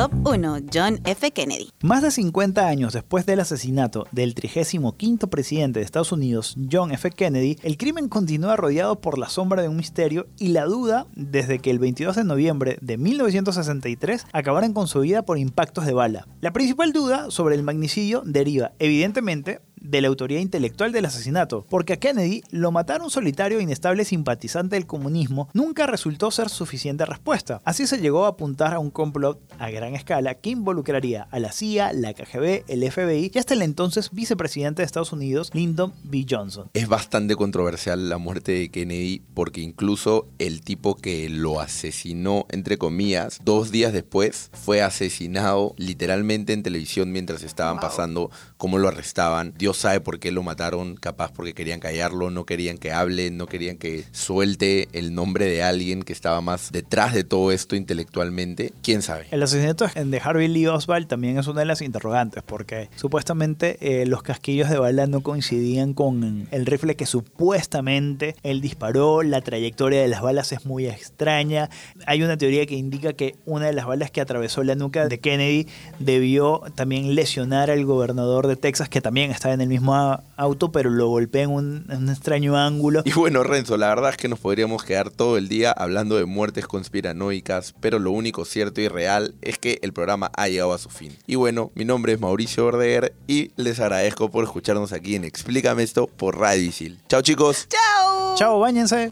Top 0.00 0.14
1. 0.24 0.60
John 0.72 0.98
F. 1.04 1.30
Kennedy. 1.30 1.68
Más 1.82 2.00
de 2.00 2.10
50 2.10 2.66
años 2.66 2.94
después 2.94 3.26
del 3.26 3.38
asesinato 3.38 4.06
del 4.12 4.34
35 4.34 5.26
presidente 5.28 5.78
de 5.78 5.84
Estados 5.84 6.10
Unidos, 6.10 6.56
John 6.72 6.90
F. 6.90 7.10
Kennedy, 7.10 7.58
el 7.62 7.76
crimen 7.76 8.08
continúa 8.08 8.56
rodeado 8.56 9.02
por 9.02 9.18
la 9.18 9.28
sombra 9.28 9.60
de 9.60 9.68
un 9.68 9.76
misterio 9.76 10.26
y 10.38 10.48
la 10.48 10.64
duda 10.64 11.06
desde 11.16 11.58
que 11.58 11.70
el 11.70 11.78
22 11.78 12.16
de 12.16 12.24
noviembre 12.24 12.78
de 12.80 12.96
1963 12.96 14.24
acabaran 14.32 14.72
con 14.72 14.88
su 14.88 15.00
vida 15.00 15.20
por 15.20 15.36
impactos 15.36 15.84
de 15.84 15.92
bala. 15.92 16.26
La 16.40 16.54
principal 16.54 16.94
duda 16.94 17.30
sobre 17.30 17.54
el 17.54 17.62
magnicidio 17.62 18.22
deriva, 18.24 18.72
evidentemente, 18.78 19.60
de 19.80 20.00
la 20.00 20.08
autoría 20.08 20.40
intelectual 20.40 20.92
del 20.92 21.06
asesinato, 21.06 21.66
porque 21.68 21.94
a 21.94 21.96
Kennedy 21.98 22.42
lo 22.50 22.70
mataron 22.70 23.10
solitario 23.10 23.58
e 23.58 23.62
inestable 23.62 24.04
simpatizante 24.04 24.76
del 24.76 24.86
comunismo 24.86 25.48
nunca 25.52 25.86
resultó 25.86 26.30
ser 26.30 26.48
suficiente 26.48 27.06
respuesta. 27.06 27.60
Así 27.64 27.86
se 27.86 27.98
llegó 27.98 28.24
a 28.24 28.28
apuntar 28.28 28.74
a 28.74 28.78
un 28.78 28.90
complot 28.90 29.40
a 29.58 29.70
gran 29.70 29.94
escala 29.94 30.34
que 30.34 30.50
involucraría 30.50 31.28
a 31.30 31.38
la 31.38 31.52
CIA, 31.52 31.92
la 31.92 32.14
KGB, 32.14 32.64
el 32.68 32.90
FBI 32.90 33.30
y 33.34 33.38
hasta 33.38 33.54
el 33.54 33.62
entonces 33.62 34.10
vicepresidente 34.12 34.82
de 34.82 34.86
Estados 34.86 35.12
Unidos, 35.12 35.50
Lyndon 35.54 35.92
B. 36.04 36.26
Johnson. 36.28 36.70
Es 36.74 36.88
bastante 36.88 37.36
controversial 37.36 38.08
la 38.08 38.18
muerte 38.18 38.52
de 38.52 38.70
Kennedy 38.70 39.22
porque 39.34 39.60
incluso 39.60 40.28
el 40.38 40.62
tipo 40.62 40.94
que 40.94 41.28
lo 41.28 41.60
asesinó, 41.60 42.46
entre 42.50 42.78
comillas, 42.78 43.40
dos 43.44 43.70
días 43.70 43.92
después 43.92 44.50
fue 44.52 44.82
asesinado 44.82 45.74
literalmente 45.76 46.52
en 46.52 46.62
televisión 46.62 47.12
mientras 47.12 47.42
estaban 47.42 47.78
pasando 47.80 48.30
cómo 48.56 48.78
lo 48.78 48.88
arrestaban. 48.88 49.54
Dios 49.56 49.69
sabe 49.74 50.00
por 50.00 50.18
qué 50.18 50.32
lo 50.32 50.42
mataron, 50.42 50.96
capaz 50.96 51.32
porque 51.32 51.54
querían 51.54 51.80
callarlo, 51.80 52.30
no 52.30 52.44
querían 52.44 52.78
que 52.78 52.92
hable, 52.92 53.30
no 53.30 53.46
querían 53.46 53.76
que 53.76 54.04
suelte 54.12 54.88
el 54.92 55.14
nombre 55.14 55.46
de 55.46 55.62
alguien 55.62 56.02
que 56.02 56.12
estaba 56.12 56.40
más 56.40 56.72
detrás 56.72 57.14
de 57.14 57.24
todo 57.24 57.52
esto 57.52 57.76
intelectualmente. 57.76 58.72
¿Quién 58.82 59.02
sabe? 59.02 59.26
El 59.30 59.42
asesinato 59.42 59.86
de 59.94 60.20
Harvey 60.22 60.48
Lee 60.48 60.66
Oswald 60.66 61.06
también 61.06 61.38
es 61.38 61.46
una 61.46 61.60
de 61.60 61.66
las 61.66 61.82
interrogantes 61.82 62.42
porque 62.42 62.88
supuestamente 62.96 63.78
eh, 63.80 64.06
los 64.06 64.22
casquillos 64.22 64.68
de 64.70 64.78
bala 64.78 65.06
no 65.06 65.22
coincidían 65.22 65.94
con 65.94 66.48
el 66.50 66.66
rifle 66.66 66.96
que 66.96 67.06
supuestamente 67.06 68.36
él 68.42 68.60
disparó, 68.60 69.22
la 69.22 69.40
trayectoria 69.40 70.00
de 70.00 70.08
las 70.08 70.22
balas 70.22 70.52
es 70.52 70.66
muy 70.66 70.86
extraña. 70.86 71.70
Hay 72.06 72.22
una 72.22 72.36
teoría 72.36 72.66
que 72.66 72.74
indica 72.74 73.12
que 73.12 73.36
una 73.46 73.66
de 73.66 73.72
las 73.72 73.86
balas 73.86 74.10
que 74.10 74.20
atravesó 74.20 74.62
la 74.64 74.74
nuca 74.74 75.06
de 75.06 75.20
Kennedy 75.20 75.66
debió 75.98 76.62
también 76.74 77.14
lesionar 77.14 77.70
al 77.70 77.84
gobernador 77.84 78.46
de 78.46 78.56
Texas 78.56 78.88
que 78.88 79.00
también 79.00 79.30
estaba 79.30 79.54
en 79.54 79.59
el 79.60 79.68
mismo 79.68 80.22
auto, 80.36 80.72
pero 80.72 80.90
lo 80.90 81.08
golpeé 81.08 81.42
en 81.42 81.50
un, 81.50 81.86
en 81.88 81.98
un 81.98 82.08
extraño 82.08 82.56
ángulo. 82.56 83.02
Y 83.04 83.12
bueno, 83.12 83.42
Renzo, 83.42 83.76
la 83.76 83.88
verdad 83.88 84.10
es 84.10 84.16
que 84.16 84.28
nos 84.28 84.38
podríamos 84.38 84.84
quedar 84.84 85.10
todo 85.10 85.36
el 85.36 85.48
día 85.48 85.72
hablando 85.72 86.16
de 86.16 86.24
muertes 86.24 86.66
conspiranoicas, 86.66 87.74
pero 87.80 87.98
lo 87.98 88.10
único 88.10 88.44
cierto 88.44 88.80
y 88.80 88.88
real 88.88 89.34
es 89.42 89.58
que 89.58 89.78
el 89.82 89.92
programa 89.92 90.30
ha 90.36 90.48
llegado 90.48 90.72
a 90.72 90.78
su 90.78 90.90
fin. 90.90 91.16
Y 91.26 91.36
bueno, 91.36 91.70
mi 91.74 91.84
nombre 91.84 92.12
es 92.12 92.20
Mauricio 92.20 92.66
Verdeguer 92.66 93.14
y 93.26 93.50
les 93.56 93.80
agradezco 93.80 94.30
por 94.30 94.44
escucharnos 94.44 94.92
aquí 94.92 95.16
en 95.16 95.24
Explícame 95.24 95.82
esto 95.82 96.06
por 96.06 96.38
Radio 96.38 96.62
Isil. 96.62 96.98
Chao 97.08 97.22
chicos. 97.22 97.66
¡Chao! 97.68 98.34
Chao, 98.36 98.60
bañense. 98.60 99.10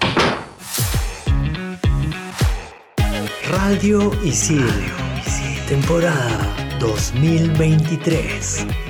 Radio 3.51 4.13
Isil. 4.25 4.67
Temporada 5.69 6.77
2023. 6.81 8.88